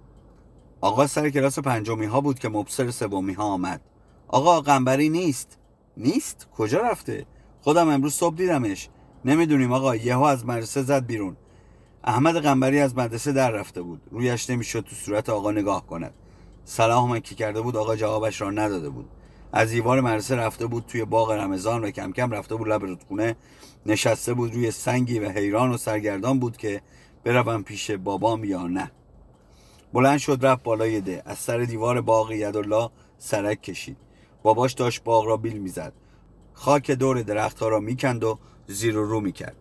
آقا 0.80 1.06
سر 1.06 1.30
کلاس 1.30 1.58
پنجمی 1.58 2.06
ها 2.06 2.20
بود 2.20 2.38
که 2.38 2.48
مبصر 2.48 2.90
سومی 2.90 3.32
ها 3.32 3.44
آمد. 3.44 3.80
آقا 4.28 4.60
قنبری 4.60 5.08
نیست. 5.08 5.58
نیست؟ 5.96 6.48
کجا 6.56 6.78
رفته؟ 6.80 7.26
خودم 7.60 7.88
امروز 7.88 8.14
صبح 8.14 8.36
دیدمش. 8.36 8.88
نمی‌دونیم 9.24 9.72
آقا 9.72 9.96
یهو 9.96 10.22
از 10.22 10.46
مدرسه 10.46 10.82
زد 10.82 11.06
بیرون. 11.06 11.36
احمد 12.04 12.36
قنبری 12.36 12.80
از 12.80 12.96
مدرسه 12.96 13.32
در 13.32 13.50
رفته 13.50 13.82
بود. 13.82 14.00
رویش 14.10 14.50
نمی‌شد 14.50 14.80
تو 14.80 14.96
صورت 14.96 15.28
آقا 15.28 15.50
نگاه 15.50 15.86
کند. 15.86 16.14
سلام 16.64 17.20
که 17.20 17.34
کرده 17.34 17.60
بود؟ 17.60 17.76
آقا 17.76 17.96
جوابش 17.96 18.40
را 18.40 18.50
نداده 18.50 18.90
بود. 18.90 19.08
از 19.52 19.70
دیوار 19.70 20.00
مدرسه 20.00 20.36
رفته 20.36 20.66
بود 20.66 20.84
توی 20.86 21.04
باغ 21.04 21.30
رمضان 21.30 21.84
و 21.84 21.90
کم 21.90 22.12
کم 22.12 22.30
رفته 22.30 22.54
بود 22.54 22.68
لب 22.68 22.84
رودخونه. 22.84 23.36
نشسته 23.86 24.34
بود 24.34 24.54
روی 24.54 24.70
سنگی 24.70 25.18
و 25.18 25.28
حیران 25.28 25.70
و 25.70 25.76
سرگردان 25.76 26.38
بود 26.38 26.56
که 26.56 26.82
بروم 27.24 27.62
پیش 27.62 27.90
بابام 27.90 28.44
یا 28.44 28.66
نه. 28.66 28.90
بلند 29.92 30.18
شد 30.18 30.38
رفت 30.42 30.62
بالای 30.62 31.00
ده. 31.00 31.22
از 31.26 31.38
سر 31.38 31.58
دیوار 31.58 32.00
باغ 32.00 32.32
یدالله 32.32 32.90
سرک 33.18 33.62
کشید. 33.62 33.96
باباش 34.42 34.72
داشت 34.72 35.04
باغ 35.04 35.26
را 35.26 35.36
بیل 35.36 35.58
می‌زد. 35.58 35.92
خاک 36.52 36.90
دور 36.90 37.22
درختها 37.22 37.68
را 37.68 37.80
می‌کند 37.80 38.24
و 38.24 38.38
زیر 38.66 38.98
و 38.98 39.04
رو 39.04 39.20
می‌کرد. 39.20 39.56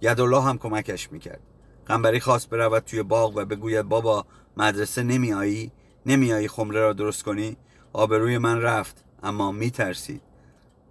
یدالله 0.00 0.42
هم 0.42 0.58
کمکش 0.58 1.12
می‌کرد. 1.12 1.40
قنبری 1.86 2.20
خواست 2.20 2.50
برود 2.50 2.84
توی 2.84 3.02
باغ 3.02 3.36
و 3.36 3.44
بگوید 3.44 3.82
بابا 3.82 4.26
مدرسه 4.56 5.02
نمیایی 5.02 5.72
نمیایی 6.06 6.48
خمره 6.48 6.80
را 6.80 6.92
درست 6.92 7.22
کنی؟ 7.22 7.56
آبروی 7.92 8.38
من 8.38 8.60
رفت. 8.60 9.05
اما 9.26 9.52
میترسید. 9.52 10.22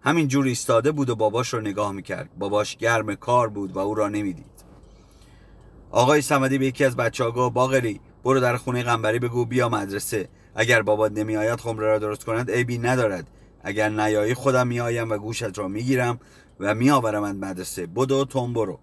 همین 0.01 0.27
جور 0.27 0.45
ایستاده 0.45 0.91
بود 0.91 1.09
و 1.09 1.15
باباش 1.15 1.53
رو 1.53 1.61
نگاه 1.61 1.91
می‌کرد. 1.91 2.29
باباش 2.39 2.77
گرم 2.77 3.15
کار 3.15 3.49
بود 3.49 3.71
و 3.71 3.79
او 3.79 3.95
را 3.95 4.09
نمی‌دید. 4.09 4.55
آقای 5.91 6.21
سمدی 6.21 6.57
به 6.57 6.65
یکی 6.65 6.85
از 6.85 6.95
بچه 6.95 7.23
ها 7.23 7.31
گفت 7.31 7.53
باغری 7.53 7.99
برو 8.23 8.39
در 8.39 8.57
خونه 8.57 8.83
قنبری 8.83 9.19
بگو 9.19 9.45
بیا 9.45 9.69
مدرسه. 9.69 10.29
اگر 10.55 10.81
بابات 10.81 11.11
نمیآید 11.11 11.59
خمره 11.59 11.87
را 11.87 11.99
درست 11.99 12.23
کند 12.23 12.51
عیبی 12.51 12.77
ندارد. 12.77 13.29
اگر 13.63 13.89
نیایی 13.89 14.33
خودم 14.33 14.67
میآیم 14.67 15.09
و 15.09 15.17
گوشت 15.17 15.57
را 15.59 15.67
می‌گیرم 15.67 16.19
و 16.59 16.75
میآورمت 16.75 17.35
مدرسه. 17.35 17.87
بدو 17.87 18.25
تون 18.25 18.53
برو. 18.53 18.79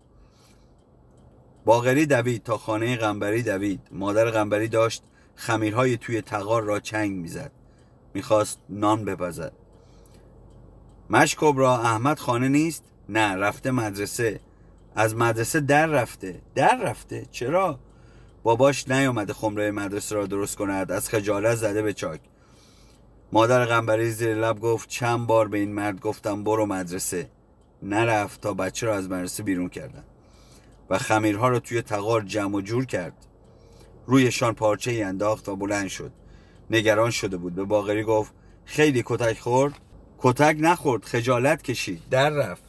باغری 1.65 2.07
دوید 2.07 2.43
تا 2.43 2.59
خانه 2.59 2.97
قنبری 2.97 3.43
دوید. 3.43 3.81
مادر 3.93 4.31
قنبری 4.31 4.69
داشت 4.69 5.03
خمیرهای 5.35 5.97
توی 5.97 6.21
تقار 6.21 6.63
را 6.63 6.81
چنگ 6.81 7.13
می‌زد. 7.13 7.53
می‌خواست 8.15 8.59
نان 8.69 9.05
بپزد. 9.05 9.53
مشکب 11.11 11.59
را 11.59 11.79
احمد 11.79 12.19
خانه 12.19 12.49
نیست؟ 12.49 12.85
نه 13.09 13.37
رفته 13.37 13.71
مدرسه. 13.71 14.41
از 14.95 15.17
مدرسه 15.17 15.61
در 15.61 15.87
رفته. 15.87 16.43
در 16.55 16.81
رفته. 16.83 17.27
چرا؟ 17.31 17.79
باباش 18.43 18.89
نیامده 18.89 19.33
خمره 19.33 19.71
مدرسه 19.71 20.15
را 20.15 20.27
درست 20.27 20.57
کند. 20.57 20.93
از 20.93 21.09
خجالت 21.09 21.55
زده 21.55 21.83
به 21.83 21.93
چاک. 21.93 22.21
مادر 23.33 23.65
غنبری 23.65 24.11
زیر 24.11 24.35
لب 24.35 24.61
گفت 24.61 24.89
چند 24.89 25.27
بار 25.27 25.49
به 25.49 25.59
این 25.59 25.73
مرد 25.73 26.01
گفتم 26.01 26.45
برو 26.45 26.67
مدرسه. 26.67 27.31
نرفت 27.83 28.41
تا 28.41 28.55
بچه 28.55 28.87
را 28.87 28.95
از 28.95 29.11
مدرسه 29.11 29.43
بیرون 29.43 29.69
کردن. 29.69 30.05
و 30.91 30.99
خمیرها 30.99 31.49
را 31.49 31.61
توی 31.61 31.83
تقار 31.83 32.23
جمع 32.23 32.57
و 32.57 32.61
جور 32.61 32.87
کرد. 32.87 33.27
رویشان 34.07 34.55
پارچه 34.55 34.91
ای 34.91 35.03
انداخت 35.03 35.49
و 35.49 35.57
بلند 35.57 35.89
شد. 35.89 36.13
نگران 36.71 37.11
شده 37.11 37.37
بود. 37.37 37.55
به 37.55 37.65
باغری 37.65 38.03
گفت 38.03 38.33
خیلی 38.65 39.03
کتک 39.07 39.41
خورد؟ 39.41 39.73
کتک 40.19 40.57
نخورد 40.61 41.05
خجالت 41.05 41.63
کشید. 41.63 42.03
در 42.11 42.31
رفت. 42.31 42.63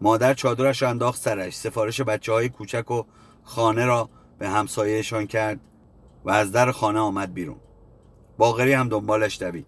مادر 0.00 0.34
چادرش 0.34 0.82
انداخت 0.82 1.20
سرش. 1.20 1.56
سفارش 1.56 2.00
بچه 2.00 2.32
های 2.32 2.48
کوچک 2.48 2.90
و 2.90 3.02
خانه 3.42 3.84
را 3.84 4.08
به 4.38 4.48
همسایهشان 4.48 5.26
کرد 5.26 5.60
و 6.24 6.30
از 6.30 6.52
در 6.52 6.72
خانه 6.72 6.98
آمد 6.98 7.34
بیرون. 7.34 7.60
باغری 8.38 8.72
هم 8.72 8.88
دنبالش 8.88 9.42
دوید. 9.42 9.66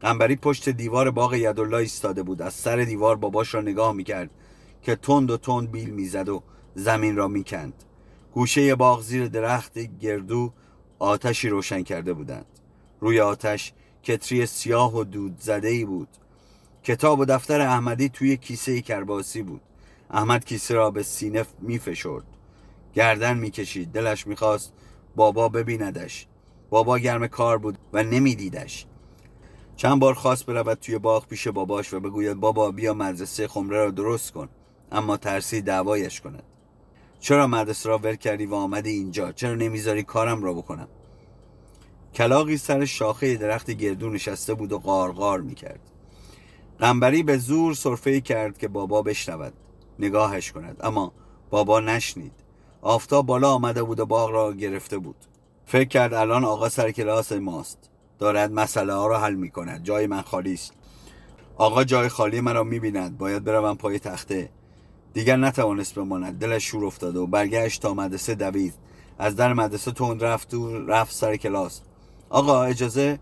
قنبری 0.00 0.36
پشت 0.36 0.68
دیوار 0.68 1.10
باغ 1.10 1.34
یدالله 1.34 1.76
ایستاده 1.76 2.22
بود. 2.22 2.42
از 2.42 2.54
سر 2.54 2.76
دیوار 2.76 3.16
باباش 3.16 3.54
را 3.54 3.60
نگاه 3.60 3.92
می‌کرد 3.92 4.30
که 4.82 4.96
تند 4.96 5.30
و 5.30 5.36
تند 5.36 5.70
بیل 5.70 5.90
می‌زد 5.90 6.28
و 6.28 6.42
زمین 6.74 7.16
را 7.16 7.28
می‌کند. 7.28 7.84
گوشه 8.32 8.74
باغ 8.74 9.02
زیر 9.02 9.28
درخت 9.28 9.78
گردو 9.78 10.52
آتشی 10.98 11.48
روشن 11.48 11.82
کرده 11.82 12.12
بودند. 12.12 12.46
روی 13.02 13.20
آتش 13.20 13.72
کتری 14.02 14.46
سیاه 14.46 14.96
و 14.96 15.04
دود 15.04 15.40
زده 15.40 15.68
ای 15.68 15.84
بود. 15.84 16.08
کتاب 16.82 17.18
و 17.18 17.24
دفتر 17.24 17.60
احمدی 17.60 18.08
توی 18.08 18.36
کیسه 18.36 18.80
کرباسی 18.80 19.42
بود. 19.42 19.60
احمد 20.10 20.44
کیسه 20.44 20.74
را 20.74 20.90
به 20.90 21.02
سینه 21.02 21.44
میفشرد. 21.60 22.24
گردن 22.94 23.36
می‌کشید. 23.36 23.92
دلش 23.92 24.26
می‌خواست 24.26 24.72
بابا 25.16 25.48
ببیندش. 25.48 26.26
بابا 26.70 26.98
گرم 26.98 27.26
کار 27.26 27.58
بود 27.58 27.78
و 27.92 28.02
نمیدیدش. 28.02 28.86
چند 29.76 30.00
بار 30.00 30.14
خواست 30.14 30.46
برود 30.46 30.78
توی 30.78 30.98
باغ 30.98 31.26
پیش 31.26 31.48
باباش 31.48 31.94
و 31.94 32.00
بگوید 32.00 32.36
بابا 32.36 32.70
بیا 32.70 32.94
مدرسه 32.94 33.48
خمره 33.48 33.76
را 33.76 33.90
درست 33.90 34.32
کن 34.32 34.48
اما 34.92 35.16
ترسی 35.16 35.62
دعوایش 35.62 36.20
کند. 36.20 36.42
چرا 37.20 37.46
مدرسه 37.46 37.88
را 37.88 37.98
ول 37.98 38.14
کردی 38.14 38.46
و 38.46 38.54
آمدی 38.54 38.90
اینجا؟ 38.90 39.32
چرا 39.32 39.54
نمی‌ذاری 39.54 40.02
کارم 40.02 40.42
را 40.42 40.52
بکنم؟ 40.52 40.88
کلاقی 42.14 42.56
سر 42.56 42.84
شاخه 42.84 43.36
درخت 43.36 43.70
گردو 43.70 44.10
نشسته 44.10 44.54
بود 44.54 44.72
و 44.72 44.78
قارقار 44.78 45.40
می‌کرد. 45.40 45.80
قنبری 46.78 47.22
به 47.22 47.38
زور 47.38 47.74
صرفه 47.74 48.20
کرد 48.20 48.58
که 48.58 48.68
بابا 48.68 49.02
بشنود 49.02 49.52
نگاهش 49.98 50.52
کند. 50.52 50.76
اما 50.80 51.12
بابا 51.50 51.80
نشنید. 51.80 52.32
آفتاب 52.82 53.26
بالا 53.26 53.52
آمده 53.52 53.82
بود 53.82 54.00
و 54.00 54.06
باغ 54.06 54.30
را 54.30 54.52
گرفته 54.52 54.98
بود. 54.98 55.16
فکر 55.66 55.88
کرد 55.88 56.14
الان 56.14 56.44
آقا 56.44 56.68
سر 56.68 56.90
کلاس 56.90 57.32
ماست. 57.32 57.78
دارد 58.18 58.52
مسئله 58.52 58.94
ها 58.94 59.06
را 59.06 59.18
حل 59.18 59.34
می 59.34 59.50
کند 59.50 59.82
جای 59.82 60.06
من 60.06 60.22
خالی 60.22 60.54
است. 60.54 60.72
آقا 61.56 61.84
جای 61.84 62.08
خالی 62.08 62.40
مرا 62.40 62.64
می 62.64 62.80
بیند 62.80 63.18
باید 63.18 63.44
بروم 63.44 63.76
پای 63.76 63.98
تخته. 63.98 64.50
دیگر 65.12 65.36
نتوانست 65.36 65.94
بماند. 65.94 66.38
دلش 66.38 66.64
شور 66.64 66.84
افتاده 66.84 67.18
و 67.18 67.26
برگشت 67.26 67.82
تا 67.82 67.94
مدرسه 67.94 68.34
دوید. 68.34 68.74
از 69.18 69.36
در 69.36 69.52
مدرسه 69.52 69.92
تند 69.92 70.24
رفت 70.24 70.54
و 70.54 70.86
رفت 70.86 71.14
سر 71.14 71.36
کلاس. 71.36 71.80
آقا 72.32 72.64
اجازه؟ 72.64 73.18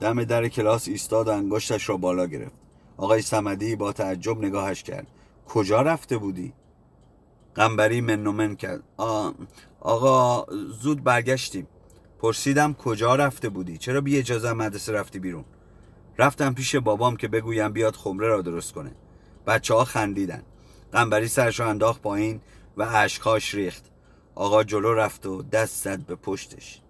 دم 0.00 0.24
در 0.24 0.48
کلاس 0.48 0.88
ایستاد 0.88 1.28
و 1.28 1.30
انگشتش 1.30 1.88
را 1.88 1.96
بالا 1.96 2.26
گرفت. 2.26 2.54
آقای 2.96 3.22
سمدی 3.22 3.76
با 3.76 3.92
تعجب 3.92 4.44
نگاهش 4.44 4.82
کرد. 4.82 5.06
کجا 5.46 5.82
رفته 5.82 6.18
بودی؟ 6.18 6.52
قنبری 7.54 8.00
من 8.00 8.56
کرد. 8.56 8.82
آقا 9.80 10.46
زود 10.82 11.04
برگشتیم. 11.04 11.66
پرسیدم 12.18 12.74
کجا 12.74 13.14
رفته 13.14 13.48
بودی؟ 13.48 13.78
چرا 13.78 14.00
بی 14.00 14.18
اجازه 14.18 14.52
مدرسه 14.52 14.92
رفتی 14.92 15.18
بیرون؟ 15.18 15.44
رفتم 16.18 16.54
پیش 16.54 16.76
بابام 16.76 17.16
که 17.16 17.28
بگویم 17.28 17.72
بیاد 17.72 17.96
خمره 17.96 18.28
را 18.28 18.42
درست 18.42 18.72
کنه. 18.72 18.92
بچه 19.46 19.74
ها 19.74 19.84
خندیدن. 19.84 20.42
قنبری 20.92 21.28
سرش 21.28 21.60
را 21.60 21.66
انداخت 21.66 22.02
پایین 22.02 22.40
و 22.76 22.82
عشقاش 22.82 23.54
ریخت. 23.54 23.84
آقا 24.34 24.64
جلو 24.64 24.94
رفت 24.94 25.26
و 25.26 25.42
دست 25.42 25.84
زد 25.84 26.06
به 26.06 26.14
پشتش. 26.14 26.80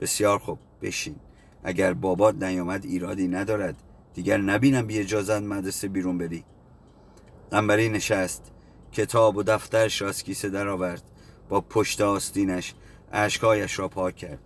بسیار 0.00 0.38
خوب. 0.38 0.58
بشین. 0.82 1.16
اگر 1.64 1.92
بابات 1.92 2.42
نیامد 2.42 2.84
ایرادی 2.84 3.28
ندارد. 3.28 3.82
دیگر 4.14 4.38
نبینم 4.38 4.86
بی 4.86 4.98
اجازت 4.98 5.42
مدرسه 5.42 5.88
بیرون 5.88 6.18
بری. 6.18 6.44
قنبری 7.50 7.88
نشست. 7.88 8.52
کتاب 8.92 9.36
و 9.36 9.42
دفترش 9.42 10.02
را 10.02 10.08
از 10.08 10.22
کیسه 10.22 10.48
درآورد. 10.48 11.02
با 11.48 11.60
پشت 11.60 12.00
آستینش 12.00 12.74
اشکایش 13.12 13.78
را 13.78 13.88
پاک 13.88 14.16
کرد. 14.16 14.38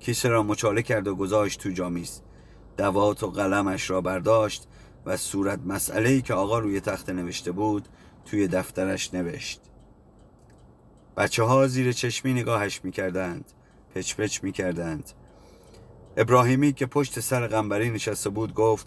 کیسه 0.00 0.28
را 0.28 0.42
مچاله 0.42 0.82
کرد 0.82 1.08
و 1.08 1.14
گذاشت 1.14 1.60
تو 1.60 1.70
جامیز. 1.70 2.20
دوات 2.76 3.22
و 3.22 3.30
قلمش 3.30 3.90
را 3.90 4.00
برداشت 4.00 4.68
و 5.06 5.16
صورت 5.16 5.60
مسئله 5.66 6.08
ای 6.08 6.22
که 6.22 6.34
آقا 6.34 6.58
روی 6.58 6.80
تخت 6.80 7.10
نوشته 7.10 7.52
بود 7.52 7.88
توی 8.24 8.48
دفترش 8.48 9.14
نوشت. 9.14 9.60
بچه 11.16 11.42
ها 11.42 11.66
زیر 11.66 11.92
چشمی 11.92 12.32
نگاهش 12.32 12.80
می‌کردند. 12.84 13.44
پچ 13.94 14.14
پچ 14.14 14.42
می‌کردند. 14.42 15.10
ابراهیمی 16.16 16.72
که 16.72 16.86
پشت 16.86 17.20
سر 17.20 17.46
قنبری 17.46 17.90
نشسته 17.90 18.30
بود 18.30 18.54
گفت 18.54 18.86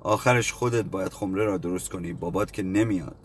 آخرش 0.00 0.52
خودت 0.52 0.84
باید 0.84 1.12
خمره 1.12 1.44
را 1.44 1.58
درست 1.58 1.90
کنی 1.90 2.12
بابات 2.12 2.52
که 2.52 2.62
نمیاد. 2.62 3.16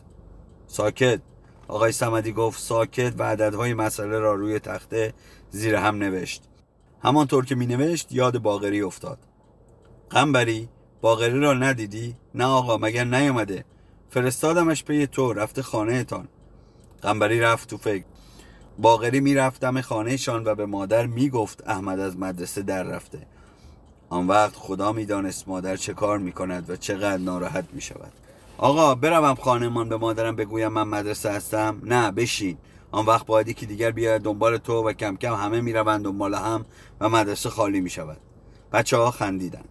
ساکت. 0.67 1.21
آقای 1.67 1.91
سمدی 1.91 2.31
گفت 2.31 2.59
ساکت 2.59 3.13
و 3.17 3.23
عددهای 3.23 3.73
مسئله 3.73 4.19
را 4.19 4.33
روی 4.33 4.59
تخته 4.59 5.13
زیر 5.49 5.75
هم 5.75 5.95
نوشت. 5.95 6.43
همانطور 7.03 7.45
که 7.45 7.55
می 7.55 7.65
نوشت 7.65 8.11
یاد 8.11 8.37
باغری 8.37 8.81
افتاد. 8.81 9.19
قنبری 10.09 10.69
باقری 11.01 11.39
را 11.39 11.53
ندیدی؟ 11.53 12.15
نه 12.35 12.45
آقا 12.45 12.77
مگر 12.77 13.03
نیامده 13.03 13.65
فرستادمش 14.09 14.83
پی 14.83 15.07
تو 15.07 15.33
رفته 15.33 15.61
خانه 15.61 16.03
تان 16.03 16.27
قنبری 17.01 17.39
رفت 17.39 17.69
تو 17.69 17.77
فکر. 17.77 18.05
باقری 18.79 19.19
می‌رفت 19.19 19.61
دم 19.61 19.81
خانهشان 19.81 20.43
و 20.43 20.55
به 20.55 20.65
مادر 20.65 21.05
می‌گفت 21.05 21.67
احمد 21.67 21.99
از 21.99 22.17
مدرسه 22.17 22.61
در 22.61 22.83
رفته. 22.83 23.27
آن 24.09 24.27
وقت 24.27 24.55
خدا 24.55 24.91
می‌دانست 24.91 25.47
مادر 25.47 25.75
چه 25.75 25.93
کار 25.93 26.17
می‌کند 26.17 26.69
و 26.69 26.75
چقدر 26.75 27.17
ناراحت 27.17 27.65
می‌شود. 27.73 28.11
آقا 28.57 28.95
بروم 28.95 29.35
خانهمان 29.35 29.89
به 29.89 29.97
مادرم 29.97 30.35
بگویم 30.35 30.67
من 30.67 30.87
مدرسه 30.87 31.31
هستم. 31.31 31.81
نه 31.83 32.11
بشین. 32.11 32.57
آن 32.91 33.05
وقت 33.05 33.25
باید 33.25 33.55
که 33.55 33.65
دیگر 33.65 33.91
بیاید 33.91 34.21
دنبال 34.21 34.57
تو 34.57 34.73
و 34.73 34.93
کم 34.93 35.15
کم 35.15 35.33
همه 35.33 35.61
می‌روند 35.61 36.03
دنبال 36.03 36.33
هم 36.33 36.65
و 36.99 37.09
مدرسه 37.09 37.49
خالی 37.49 37.81
می‌شود. 37.81 38.17
بچه 38.73 38.97
ها 38.97 39.11
خندیدند. 39.11 39.69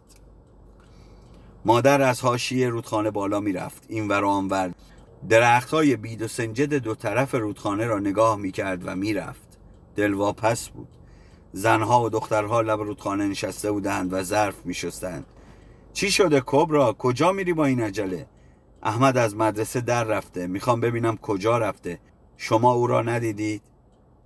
مادر 1.64 2.02
از 2.02 2.20
حاشیه 2.20 2.68
رودخانه 2.68 3.10
بالا 3.10 3.40
می‌رفت. 3.40 3.84
این 3.88 4.08
ور 4.08 4.24
آنور 4.24 4.72
درخت 5.28 5.70
های 5.70 5.96
بید 5.96 6.22
و 6.22 6.28
سنجد 6.28 6.74
دو 6.74 6.94
طرف 6.94 7.34
رودخانه 7.34 7.86
را 7.86 7.98
نگاه 7.98 8.36
می‌کرد 8.36 8.82
و 8.84 8.96
می‌رفت. 8.96 9.58
دلواپس 9.96 10.68
بود. 10.68 10.88
زنها 11.52 12.04
و 12.04 12.08
دخترها 12.08 12.60
لب 12.60 12.80
رودخانه 12.80 13.26
نشسته 13.26 13.72
بودند 13.72 14.12
و 14.12 14.22
ظرف 14.22 14.66
میشستند. 14.66 15.26
چی 15.92 16.10
شده 16.10 16.42
کبرا؟ 16.46 16.92
کجا 16.92 17.32
میری 17.32 17.52
با 17.52 17.64
این 17.64 17.82
عجله؟ 17.82 18.26
احمد 18.82 19.16
از 19.16 19.36
مدرسه 19.36 19.80
در 19.80 20.04
رفته. 20.04 20.46
می‌خوام 20.46 20.80
ببینم 20.80 21.16
کجا 21.16 21.58
رفته. 21.58 21.98
شما 22.36 22.72
او 22.72 22.86
را 22.86 23.02
ندیدید؟ 23.02 23.62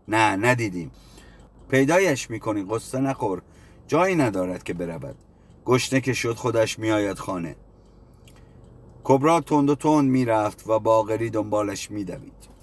نه 0.09 0.37
ندیدیم. 0.37 0.91
پیدایش 1.69 2.31
می‌کنی 2.31 2.67
قصه 2.71 2.99
نخور. 2.99 3.43
جایی 3.87 4.15
ندارد 4.15 4.63
که 4.63 4.75
برود. 4.75 5.17
گشنه 5.65 6.01
که 6.01 6.13
شد 6.13 6.35
خودش 6.35 6.79
میآید 6.79 7.19
خانه. 7.19 7.57
کبرا 9.05 9.41
تند 9.41 9.71
و 9.71 9.75
تند 9.75 10.11
می‌رفت 10.11 10.69
و 10.69 10.79
باغری 10.79 11.31
دنبالش 11.31 11.91
میدوید. 11.91 12.56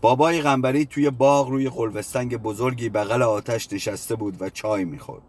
بابای 0.00 0.42
غنبری 0.42 0.86
توی 0.86 1.10
باغ 1.10 1.48
روی 1.48 1.68
قلوستنگ 1.68 2.36
بزرگی 2.36 2.88
بغل 2.88 3.22
آتش 3.22 3.72
نشسته 3.72 4.16
بود 4.16 4.42
و 4.42 4.50
چای 4.50 4.84
می‌خورد. 4.84 5.22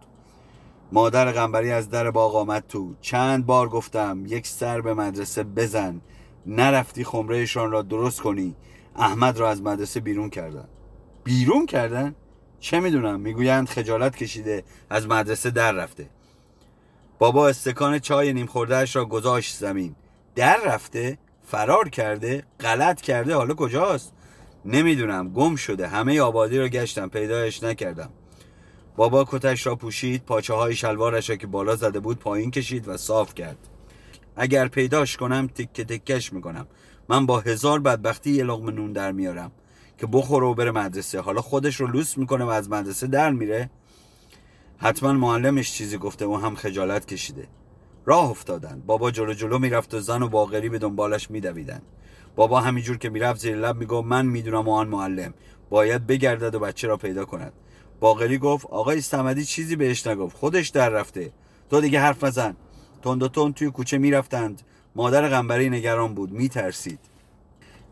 مادر 0.91 1.32
غنبری 1.32 1.72
از 1.72 1.89
در 1.89 2.11
باغ 2.11 2.36
آمد 2.36 2.63
تو. 2.67 2.95
چند 3.01 3.45
بار 3.45 3.70
گفتم 3.70 4.24
یک 4.28 4.47
سر 4.47 4.82
به 4.82 4.93
مدرسه 4.93 5.43
بزن. 5.43 6.01
نرفتی 6.45 7.03
خمرهشان 7.03 7.72
را 7.72 7.82
درست 7.82 8.22
کنی. 8.22 8.55
احمد 8.95 9.38
را 9.38 9.49
از 9.49 9.61
مدرسه 9.61 9.99
بیرون 9.99 10.30
کردن. 10.30 10.67
بیرون 11.24 11.65
کردن؟ 11.65 12.15
چه 12.59 12.80
می‌دونم؟ 12.80 13.20
می‌گویند 13.20 13.70
خجالت 13.70 14.15
کشیده 14.15 14.63
از 14.89 15.07
مدرسه 15.07 15.49
در 15.49 15.72
رفته. 15.72 16.09
بابا 17.20 17.47
استکان 17.47 17.99
چای 17.99 18.34
نیم 18.34 18.45
خوردهش 18.45 18.95
را 18.95 19.05
گذاشت 19.05 19.57
زمین. 19.57 19.95
در 20.36 20.57
رفته؟ 20.65 21.17
فرار 21.43 21.89
کرده؟ 21.89 22.43
غلط 22.59 23.01
کرده؟ 23.01 23.36
حالا 23.36 23.53
کجاست؟ 23.53 24.13
نمی‌دونم 24.66 25.30
گم 25.34 25.55
شده. 25.55 25.88
همه 25.88 26.22
آبادی 26.22 26.57
را 26.57 26.68
گشتم 26.68 27.07
پیدایش 27.07 27.64
نکردم. 27.64 28.10
بابا 28.95 29.26
کتش 29.30 29.66
را 29.66 29.76
پوشید 29.76 30.26
پاچه 30.26 30.53
های 30.53 30.76
شلوارش 30.76 31.30
را 31.30 31.36
که 31.36 31.47
بالا 31.47 31.76
زده 31.76 31.99
بود 31.99 32.20
پایین 32.20 32.51
کشید 32.51 32.88
و 32.88 32.97
صاف 32.97 33.36
کرد. 33.36 33.57
اگر 34.36 34.68
پیداش 34.68 35.18
کنم 35.18 35.47
تکه 35.47 35.84
تکش 35.84 36.34
می‌کنم. 36.34 36.68
من 37.10 37.26
با 37.26 37.39
هزار 37.39 37.80
بدبختی 37.80 38.32
یه 38.32 38.43
لغم 38.43 38.70
نون 38.70 38.93
در 38.93 39.12
میارم 39.12 39.51
که 39.97 40.07
بخوره 40.07 40.47
و 40.47 40.53
بره 40.53 40.72
مدرسه. 40.72 41.22
حالا 41.22 41.41
خودش 41.41 41.76
رو 41.76 41.88
لوس 41.88 42.18
می‌کنه 42.18 42.45
و 42.45 42.49
از 42.49 42.70
مدرسه 42.70 43.07
در 43.07 43.32
میره. 43.32 43.70
حتما 44.78 45.14
معلمش 45.14 45.74
چیزی 45.74 45.97
گفته 45.97 46.26
و 46.26 46.36
هم 46.36 46.55
خجالت 46.55 47.05
کشیده. 47.05 47.47
راه 48.05 48.30
افتادن. 48.30 48.84
بابا 48.86 49.12
جلو 49.12 49.34
جلو 49.34 49.60
می‌رفت 49.60 49.93
و 49.93 49.99
زن 49.99 50.22
و 50.22 50.28
باقری 50.28 50.70
به 50.70 50.80
دنبالش 50.80 51.32
میدویدن. 51.32 51.82
بابا 52.40 52.62
همینجور 52.62 52.98
که 52.98 53.10
می‌رفت 53.10 53.40
زیر 53.40 53.56
لب 53.56 53.78
می‌گفت 53.78 54.08
من 54.08 54.26
می‌دونم 54.26 54.70
آن 54.70 54.88
معلم. 54.88 55.34
باید 55.70 56.08
بگردد 56.08 56.56
و 56.56 56.60
بچه 56.60 56.88
را 56.88 56.98
پیدا 56.98 57.26
کند. 57.26 57.54
باقری 58.00 58.38
گفت 58.38 58.66
آقای 58.66 59.02
سمدی 59.02 59.46
چیزی 59.46 59.76
بهش 59.76 60.08
نگفت 60.08 60.38
خودش 60.38 60.70
در 60.70 60.90
رفته. 60.90 61.32
تو 61.70 61.82
دیگه 61.82 62.00
حرف 62.00 62.24
نزن. 62.24 62.56
تند 63.02 63.24
و 63.24 63.28
تند 63.28 63.54
توی 63.54 63.72
کوچه 63.72 63.98
می‌رفتند. 63.98 64.62
مادر 64.96 65.30
غنبری 65.30 65.70
نگران 65.70 66.14
بود 66.14 66.32
میترسید. 66.32 67.00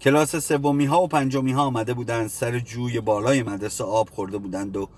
کلاس 0.02 0.36
سومی 0.36 0.86
ها 0.86 1.02
و 1.02 1.08
پنجمی 1.08 1.52
ها 1.52 1.64
آمده 1.64 1.93
بودند 1.93 2.28
سر 2.28 2.60
جوی 2.60 3.00
بالای 3.00 3.43
مدرسه 3.43 3.84
آب 3.84 4.10
خورده 4.10 4.38
بودند 4.38 4.78
و 4.78 4.89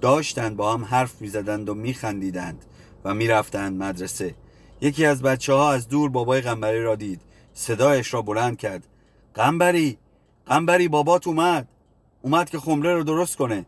داشتند 0.00 0.56
با 0.56 0.72
هم 0.72 0.84
حرف 0.84 1.20
می‌زدند 1.20 1.68
و 1.68 1.74
میخندیدند 1.74 2.64
و 3.04 3.14
می‌رفتند 3.14 3.82
مدرسه. 3.82 4.34
یکی 4.80 5.06
از 5.06 5.22
بچه 5.22 5.52
ها 5.52 5.72
از 5.72 5.88
دور 5.88 6.10
بابای 6.10 6.40
غنبری 6.40 6.82
را 6.82 6.96
دید. 6.96 7.20
صدایش 7.54 8.14
را 8.14 8.22
بلند 8.22 8.56
کرد. 8.56 8.86
قنبری 9.34 9.98
قنبری 10.46 10.88
بابات 10.88 11.26
اومد. 11.26 11.68
اومد 12.22 12.50
که 12.50 12.58
خمره 12.58 12.94
رو 12.94 13.04
درست 13.04 13.36
کنه. 13.36 13.66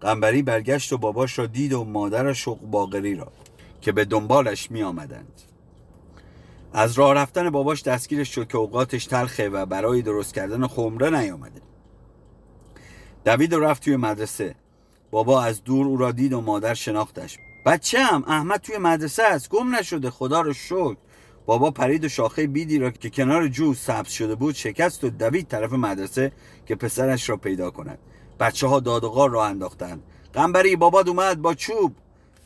قنبری 0.00 0.42
برگشت 0.42 0.92
و 0.92 0.98
باباش 0.98 1.38
را 1.38 1.46
دید 1.46 1.72
و 1.72 1.84
مادر 1.84 2.32
شوق 2.32 2.60
باقری 2.60 3.14
را 3.14 3.32
که 3.80 3.92
به 3.92 4.04
دنبالش 4.04 4.70
می 4.70 4.82
آمدند 4.82 5.42
از 6.72 6.92
راه 6.92 7.14
رفتن 7.14 7.50
باباش 7.50 7.82
دستگیرش 7.82 8.34
شد 8.34 8.48
که 8.48 8.58
اوقاتش 8.58 9.06
تلخه 9.06 9.48
و 9.48 9.66
برای 9.66 10.02
درست 10.02 10.34
کردن 10.34 10.66
خمره 10.66 11.10
نیامده. 11.10 11.60
دوید 13.24 13.52
و 13.52 13.60
رفت 13.60 13.84
توی 13.84 13.96
مدرسه. 13.96 14.54
بابا 15.10 15.42
از 15.42 15.64
دور 15.64 15.86
او 15.86 15.96
را 15.96 16.12
دید 16.12 16.32
و 16.32 16.40
مادر 16.40 16.74
شناختش. 16.74 17.38
بچه 17.66 18.02
هم 18.02 18.24
احمد 18.26 18.60
توی 18.60 18.78
مدرسه 18.78 19.22
است. 19.22 19.48
گم 19.48 19.74
نشده. 19.74 20.10
خدا 20.10 20.40
رو 20.40 20.52
شکر. 20.52 20.96
بابا 21.50 21.70
پرید 21.70 22.04
و 22.04 22.08
شاخه 22.08 22.46
بیدی 22.46 22.78
را 22.78 22.90
که 22.90 23.10
کنار 23.10 23.48
جو 23.48 23.74
سبز 23.74 24.10
شده 24.10 24.34
بود 24.34 24.54
شکست 24.54 25.04
و 25.04 25.10
دوید 25.10 25.48
طرف 25.48 25.72
مدرسه 25.72 26.32
که 26.66 26.74
پسرش 26.74 27.30
را 27.30 27.36
پیدا 27.36 27.70
کند. 27.70 27.98
بچه 28.40 28.66
ها 28.66 28.80
داد 28.80 29.04
و 29.04 29.08
غار 29.08 29.30
را 29.30 29.44
انداختند. 29.44 30.02
قنبری 30.32 30.76
بابا 30.76 31.04
اومد 31.06 31.42
با 31.42 31.54
چوب. 31.54 31.92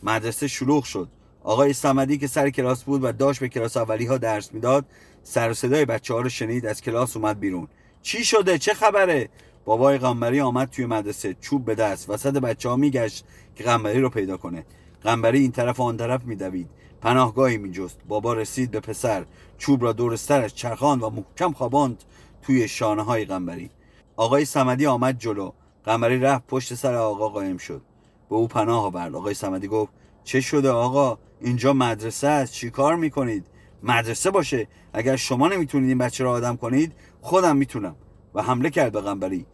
مدرسه 0.03 0.49
شلوغ 0.49 0.85
شد. 0.85 1.09
آقای 1.43 1.73
سمدی 1.73 2.19
که 2.19 2.27
سر 2.27 2.51
کلاس 2.51 2.85
بود 2.85 3.05
و 3.05 3.13
داشت 3.13 3.41
به 3.41 3.49
کلاس 3.49 3.77
اولی 3.77 4.07
ها 4.07 4.19
درس 4.19 4.55
می‌داد 4.55 4.85
سر 5.23 5.51
و 5.51 5.55
صدای 5.55 5.85
بچه 5.85 6.15
ها 6.15 6.21
رو 6.21 6.29
شنید 6.29 6.67
از 6.67 6.81
کلاس 6.81 7.17
اومد 7.17 7.41
بیرون. 7.41 7.69
چی 8.03 8.25
شده؟ 8.25 8.59
چه 8.59 8.75
خبره؟ 8.75 9.29
بابای 9.65 9.99
قنبری 9.99 10.41
آمد 10.41 10.71
توی 10.71 10.87
مدرسه. 10.87 11.37
چوب 11.41 11.65
به 11.65 11.75
دست. 11.75 12.11
وسط 12.11 12.33
بچه 12.33 12.69
ها 12.69 12.77
میگشت 12.77 13.25
که 13.57 13.65
قنبری 13.65 14.01
رو 14.01 14.11
پیدا 14.11 14.37
کنه. 14.37 14.65
قنبری 15.03 15.39
این 15.39 15.53
طرف 15.53 15.81
و 15.81 15.83
آن 15.83 15.97
طرف 15.97 16.25
میدوید. 16.25 16.69
پناهگاهی 17.05 17.57
میجست. 17.59 17.99
بابا 18.09 18.35
رسید 18.35 18.71
به 18.71 18.81
پسر. 18.81 19.25
چوب 19.59 19.83
را 19.83 19.93
دور 19.93 20.17
سرش 20.17 20.55
چرخاند 20.55 21.03
و 21.03 21.11
محکم 21.11 21.53
خواباند 21.53 22.05
توی 22.43 22.69
شانه 22.69 23.03
های 23.03 23.25
قنبری 23.25 23.71
آقای 24.17 24.45
سمدی 24.45 24.87
آمد 24.87 25.19
جلو. 25.19 25.53
قنبری 25.85 26.21
رفت 26.21 26.47
پشت 26.47 26.75
سر 26.75 26.95
آقا 26.95 27.29
قایم 27.29 27.57
شد. 27.57 27.83
به 28.31 28.37
او 28.37 28.49
پناه 28.49 28.85
آورد. 28.85 29.15
آقای 29.15 29.35
سمدی 29.35 29.69
گفت 29.69 29.93
چه 30.25 30.41
شده 30.41 30.71
آقا؟ 30.71 31.19
اینجا 31.41 31.73
مدرسه 31.73 32.29
است. 32.29 32.53
چی 32.53 32.71
کار 32.71 32.97
می‌کنید؟ 32.97 33.47
مدرسه 33.83 34.31
باشه. 34.31 34.69
اگر 34.93 35.17
شما 35.17 35.49
نمی‌تونید 35.49 35.89
این 35.89 35.99
بچه 35.99 36.25
را 36.25 36.33
آدم 36.33 36.57
کنید 36.57 36.93
خودم 37.21 37.57
می‌تونم. 37.57 37.97
و 38.35 38.43
حمله 38.43 38.71
کرد 38.71 38.93
به 38.93 39.01
قنبری 39.01 39.47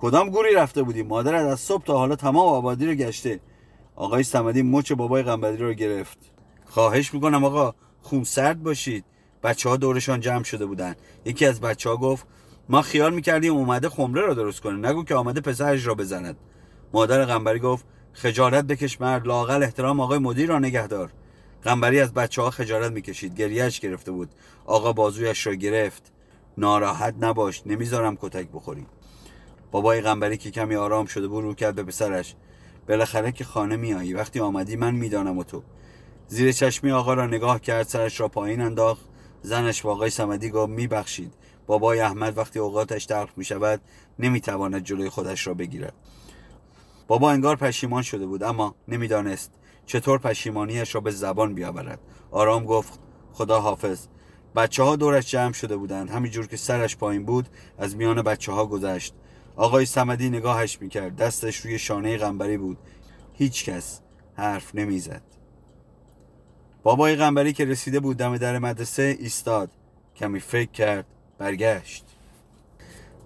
کدام 0.00 0.28
گوری 0.28 0.54
رفته 0.54 0.82
بودی 0.82 1.02
مادرت 1.02 1.46
از 1.46 1.60
صبح 1.60 1.84
تا 1.84 1.98
حالا 1.98 2.16
تمام 2.16 2.48
آبادی 2.48 2.86
رو 2.86 2.94
گشته. 2.94 3.40
آقای 3.96 4.22
سمدی 4.22 4.62
مچ 4.62 4.92
بابای 4.92 5.22
قنبری 5.22 5.56
رو 5.56 5.72
گرفت. 5.72 6.33
خواهش 6.74 7.14
می‌کنم 7.14 7.44
آقا 7.44 7.74
خون 8.02 8.24
سرد 8.24 8.62
باشید. 8.62 9.04
بچه 9.42 9.68
ها 9.68 9.76
دورشان 9.76 10.20
جمع 10.20 10.42
شده 10.42 10.66
بودن. 10.66 10.94
یکی 11.24 11.46
از 11.46 11.60
بچه 11.60 11.90
ها 11.90 11.96
گفت 11.96 12.26
ما 12.68 12.82
خیال 12.82 13.14
می‌کردیم 13.14 13.52
اومده 13.52 13.88
خمره 13.88 14.20
را 14.20 14.34
درست 14.34 14.60
کنه. 14.60 14.88
نگو 14.88 15.04
که 15.04 15.14
آمده 15.14 15.40
پسرش 15.40 15.86
را 15.86 15.94
بزند. 15.94 16.36
مادر 16.92 17.24
قنبری 17.24 17.58
گفت 17.58 17.86
خجالت 18.12 18.64
بکش 18.64 19.00
مرد. 19.00 19.26
لاقل 19.26 19.62
احترام 19.62 20.00
آقای 20.00 20.18
مدیر 20.18 20.48
را 20.48 20.58
نگهدار 20.58 21.12
قنبری 21.62 22.00
از 22.00 22.14
بچه 22.14 22.42
ها 22.42 22.50
خجالت 22.50 22.92
می‌کشید. 22.92 23.34
گریهش 23.34 23.80
گرفته 23.80 24.10
بود. 24.10 24.30
آقا 24.66 24.92
بازویش 24.92 25.46
را 25.46 25.54
گرفت. 25.54 26.12
ناراحت 26.58 27.14
نباش. 27.20 27.62
نمی‌ذارم 27.66 28.16
کتک 28.16 28.48
بخوری. 28.52 28.86
بابای 29.70 30.00
قنبری 30.00 30.36
که 30.36 30.50
کمی 30.50 30.76
آرام 30.76 31.06
شده 31.06 31.28
بود 31.28 31.44
رو 31.44 31.54
کرد 31.54 31.74
به 31.74 31.82
پسرش. 31.82 32.34
بالاخره 32.88 33.32
که 33.32 33.44
خانه 33.44 33.76
میایی 33.76 34.14
وقتی 34.14 34.40
آمدی 34.40 34.76
من 34.76 34.94
می‌دانم 34.94 35.38
و 35.38 35.44
تو. 35.44 35.62
زیر 36.28 36.52
چشمی 36.52 36.90
آقا 36.92 37.14
را 37.14 37.26
نگاه 37.26 37.60
کرد 37.60 37.86
سرش 37.86 38.20
را 38.20 38.28
پایین 38.28 38.60
انداخت. 38.60 39.04
زنش 39.42 39.82
با 39.82 39.92
آقای 39.92 40.10
سمدی 40.10 40.50
گفت 40.50 40.70
میبخشید. 40.70 41.32
بابای 41.66 42.00
احمد 42.00 42.38
وقتی 42.38 42.58
اوقاتش 42.58 43.06
تلخ 43.06 43.30
می 43.36 43.44
شود 43.44 43.80
نمی‌تواند 44.18 44.84
جلوی 44.84 45.08
خودش 45.08 45.46
را 45.46 45.54
بگیرد. 45.54 45.94
بابا 47.06 47.30
انگار 47.30 47.56
پشیمان 47.56 48.02
شده 48.02 48.26
بود 48.26 48.42
اما 48.42 48.74
نمی‌دانست 48.88 49.52
چطور 49.86 50.18
پشیمانیش 50.18 50.94
را 50.94 51.00
به 51.00 51.10
زبان 51.10 51.54
بیاورد. 51.54 52.00
آرام 52.30 52.64
گفت 52.64 53.00
خدا 53.32 53.60
حافظ. 53.60 54.06
بچه 54.56 54.82
ها 54.82 54.96
دورش 54.96 55.30
جمع 55.30 55.52
شده 55.52 55.76
بودند. 55.76 56.10
همینجور 56.10 56.46
که 56.46 56.56
سرش 56.56 56.96
پایین 56.96 57.24
بود 57.24 57.48
از 57.78 57.96
میان 57.96 58.22
بچه 58.22 58.52
ها 58.52 58.66
گذشت. 58.66 59.14
آقای 59.56 59.86
سمدی 59.86 60.30
نگاهش 60.30 60.78
می‌کرد. 60.80 61.16
دستش 61.16 61.56
روی 61.56 61.78
شانه 61.78 62.16
غنبری 62.16 62.56
بود. 62.56 62.78
هیچ 63.32 63.64
کس 63.64 64.00
حرف 64.36 64.74
نمی‌زد. 64.74 65.22
بابای 66.84 67.16
قنبری 67.16 67.52
که 67.52 67.64
رسیده 67.64 68.00
بود 68.00 68.16
دم 68.16 68.36
در 68.36 68.58
مدرسه 68.58 69.16
ایستاد. 69.20 69.70
کمی 70.16 70.40
فکر 70.40 70.70
کرد 70.70 71.06
برگشت. 71.38 72.04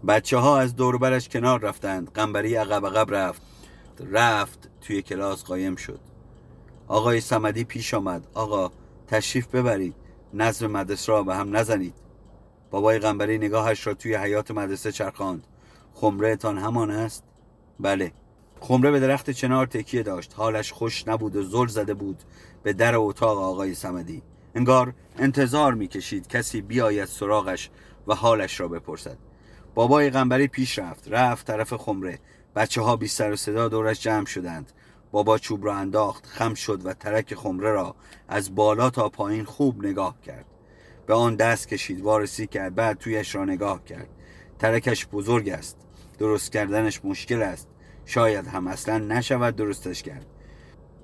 بچه 0.08 0.38
ها 0.38 0.58
از 0.58 0.76
دوربرش 0.76 1.28
کنار 1.28 1.60
رفتند. 1.60 2.10
قنبری 2.14 2.54
عقب 2.54 2.86
عقب 2.86 3.14
رفت. 3.14 3.42
رفت 4.12 4.70
توی 4.80 5.02
کلاس 5.02 5.44
قایم 5.44 5.76
شد. 5.76 6.00
آقای 6.88 7.20
سمدی 7.20 7.64
پیش 7.64 7.94
آمد. 7.94 8.26
آقا 8.34 8.70
تشریف 9.06 9.46
ببرید. 9.46 9.94
نظم 10.34 10.66
مدرسه 10.66 11.12
را 11.12 11.22
به 11.22 11.36
هم 11.36 11.56
نزنید. 11.56 11.94
بابای 12.70 12.98
قنبری 12.98 13.38
نگاهش 13.38 13.86
را 13.86 13.94
توی 13.94 14.14
حیات 14.14 14.50
مدرسه 14.50 14.92
چرخاند. 14.92 15.46
خمره 15.94 16.36
تان 16.36 16.58
همان 16.58 16.90
است؟ 16.90 17.24
بله. 17.80 18.12
خمره 18.60 18.90
به 18.90 19.00
درخت 19.00 19.30
چنار 19.30 19.66
تکیه 19.66 20.02
داشت. 20.02 20.34
حالش 20.36 20.72
خوش 20.72 21.08
نبود 21.08 21.36
و 21.36 21.42
زل 21.42 21.66
زده 21.66 21.94
بود. 21.94 22.22
به 22.62 22.72
در 22.72 22.96
اتاق 22.96 23.38
آقای 23.38 23.74
سمدی 23.74 24.22
انگار 24.54 24.94
انتظار 25.18 25.74
می‌کشید 25.74 26.28
کسی 26.28 26.62
بیاید 26.62 27.04
سراغش 27.04 27.70
و 28.06 28.14
حالش 28.14 28.60
را 28.60 28.68
بپرسد. 28.68 29.18
بابای 29.74 30.10
قنبری 30.10 30.48
پیش 30.48 30.78
رفت 30.78 31.08
رفت 31.08 31.46
طرف 31.46 31.74
خمره. 31.74 32.18
بچه 32.56 32.82
ها 32.82 32.96
بی 32.96 33.06
سر 33.08 33.32
و 33.32 33.36
صدا 33.36 33.68
دورش 33.68 34.00
جمع 34.00 34.26
شدند. 34.26 34.72
بابا 35.10 35.38
چوب 35.38 35.64
را 35.64 35.74
انداخت 35.74 36.26
خم 36.26 36.54
شد 36.54 36.86
و 36.86 36.92
ترک 36.92 37.34
خمره 37.34 37.72
را 37.72 37.94
از 38.28 38.54
بالا 38.54 38.90
تا 38.90 39.08
پایین 39.08 39.44
خوب 39.44 39.84
نگاه 39.84 40.20
کرد. 40.20 40.44
به 41.06 41.14
آن 41.14 41.36
دست 41.36 41.68
کشید 41.68 42.00
وارسی 42.00 42.46
کرد 42.46 42.74
بعد 42.74 42.98
تویش 42.98 43.34
را 43.34 43.44
نگاه 43.44 43.84
کرد. 43.84 44.08
ترکش 44.58 45.06
بزرگ 45.06 45.48
است. 45.48 45.76
درست 46.18 46.52
کردنش 46.52 47.04
مشکل 47.04 47.42
است. 47.42 47.68
شاید 48.04 48.46
هم 48.46 48.66
اصلا 48.66 48.98
نشود 48.98 49.56
درستش 49.56 50.02
کرد. 50.02 50.26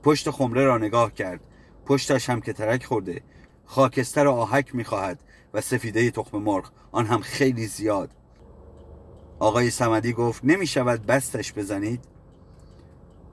پشت 0.04 0.30
خمره 0.30 0.64
را 0.64 0.78
نگاه 0.78 1.14
کرد. 1.14 1.40
پشتش 1.86 2.30
هم 2.30 2.40
که 2.40 2.52
ترک 2.52 2.84
خورده. 2.84 3.22
خاکستر 3.64 4.28
آهک 4.28 4.74
می‌خواهد 4.74 5.20
و 5.54 5.60
سفیده 5.60 6.10
تخم 6.10 6.38
مرغ. 6.38 6.70
آن 6.92 7.06
هم 7.06 7.20
خیلی 7.20 7.66
زیاد. 7.66 8.10
آقای 9.38 9.70
سمدی 9.70 10.12
گفت 10.12 10.44
نمی 10.44 10.66
شود 10.66 11.06
بستش 11.06 11.52
بزنید؟ 11.52 12.04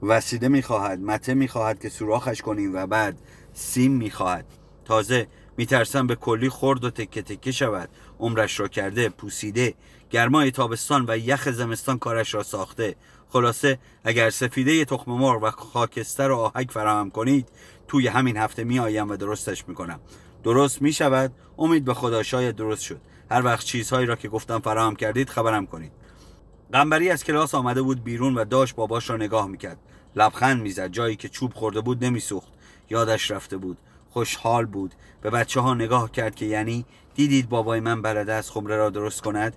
وسیده 0.02 0.48
می‌خواهد 0.48 1.00
مته 1.00 1.34
می‌خواهد 1.34 1.80
که 1.80 1.88
سوراخش 1.88 2.42
کنیم 2.42 2.74
و 2.74 2.86
بعد 2.86 3.18
سیم 3.52 3.92
می‌خواهد. 3.92 4.46
تازه 4.84 5.26
میترسم 5.56 6.06
به 6.06 6.14
کلی 6.14 6.48
خورد 6.48 6.84
و 6.84 6.90
تکه 6.90 7.22
تکه 7.22 7.52
شود. 7.52 7.88
عمرش 8.20 8.60
را 8.60 8.68
کرده 8.68 9.08
پوسیده. 9.08 9.74
گرمای 10.10 10.50
تابستان 10.50 11.04
و 11.08 11.18
یخ 11.18 11.48
زمستان 11.48 11.98
کارش 11.98 12.34
را 12.34 12.42
ساخته. 12.42 12.96
خلاصه 13.28 13.78
اگر 14.04 14.30
سفیده 14.30 14.84
تخم 14.84 15.12
مرغ 15.12 15.42
و 15.42 15.50
خاکستر 15.50 16.30
و 16.30 16.36
آهک 16.36 16.70
فراهم 16.70 17.10
کنید 17.10 17.48
توی 17.88 18.08
همین 18.08 18.36
هفته 18.36 18.64
میآیم 18.64 19.10
و 19.10 19.16
درستش 19.16 19.68
می‌کنم. 19.68 20.00
درست 20.44 20.82
می‌شود. 20.82 21.32
امید 21.58 21.84
به 21.84 21.94
خدا 21.94 22.22
شاید 22.22 22.56
درست 22.56 22.82
شد. 22.82 23.00
هر 23.30 23.44
وقت 23.44 23.64
چیزهایی 23.64 24.06
را 24.06 24.16
که 24.16 24.28
گفتم 24.28 24.58
فراهم 24.58 24.96
کردید 24.96 25.30
خبرم 25.30 25.66
کنید. 25.66 25.92
قنبری 26.72 27.10
از 27.10 27.24
کلاس 27.24 27.54
آمده 27.54 27.82
بود 27.82 28.04
بیرون 28.04 28.34
و 28.34 28.44
داشت 28.44 28.74
باباش 28.74 29.10
را 29.10 29.16
نگاه 29.16 29.46
می‌کرد. 29.46 29.78
لبخند 30.16 30.62
می‌زد. 30.62 30.88
جایی 30.88 31.16
که 31.16 31.28
چوب 31.28 31.54
خورده 31.54 31.80
بود 31.80 32.04
نمیسوخت. 32.04 32.48
یادش 32.90 33.30
رفته 33.30 33.56
بود. 33.56 33.78
خوشحال 34.12 34.66
بود 34.66 34.94
به 35.20 35.30
بچه 35.30 35.60
ها 35.60 35.74
نگاه 35.74 36.10
کرد 36.10 36.34
که 36.34 36.46
یعنی 36.46 36.86
دیدید 37.14 37.48
بابای 37.48 37.80
من 37.80 38.02
بلده 38.02 38.32
از 38.32 38.50
خمره 38.50 38.76
را 38.76 38.90
درست 38.90 39.20
کند؟ 39.20 39.56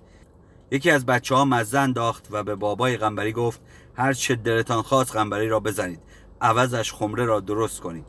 یکی 0.70 0.90
از 0.90 1.06
بچه 1.06 1.34
ها 1.34 1.44
مزه 1.44 1.78
انداخت 1.78 2.28
و 2.30 2.42
به 2.42 2.54
بابای 2.54 2.96
قنبری 2.96 3.32
گفت 3.32 3.60
هر 3.94 4.12
چه 4.12 4.34
دلتان 4.34 4.82
خواست 4.82 5.12
قنبری 5.12 5.48
را 5.48 5.60
بزنید 5.60 6.00
عوضش 6.40 6.92
خمره 6.92 7.24
را 7.24 7.40
درست 7.40 7.80
کنید. 7.80 8.04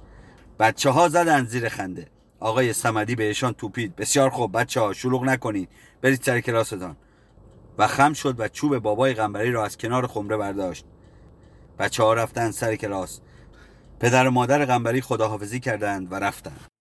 بچه 0.59 0.89
ها 0.89 1.09
زدن 1.09 1.45
زیر 1.45 1.69
خنده. 1.69 2.07
آقای 2.39 2.73
سمدی 2.73 3.15
بهشان 3.15 3.53
توپید 3.53 3.95
بسیار 3.95 4.29
خوب 4.29 4.57
بچه 4.57 4.81
ها 4.81 4.93
شلوغ 4.93 5.23
نکنید. 5.23 5.69
برید 6.01 6.23
سر 6.23 6.41
کلاستان. 6.41 6.97
و 7.77 7.87
خم 7.87 8.13
شد 8.13 8.39
و 8.39 8.47
چوب 8.47 8.77
بابای 8.77 9.13
قنبری 9.13 9.51
را 9.51 9.65
از 9.65 9.77
کنار 9.77 10.07
خمره 10.07 10.37
برداشت. 10.37 10.85
بچه 11.79 12.03
ها 12.03 12.13
رفتن 12.13 12.51
سر 12.51 12.75
کلاس. 12.75 13.21
پدر 13.99 14.27
و 14.27 14.31
مادر 14.31 14.65
قنبری 14.65 15.01
خداحافظی 15.01 15.59
کردند 15.59 16.11
و 16.11 16.15
رفتند. 16.15 16.76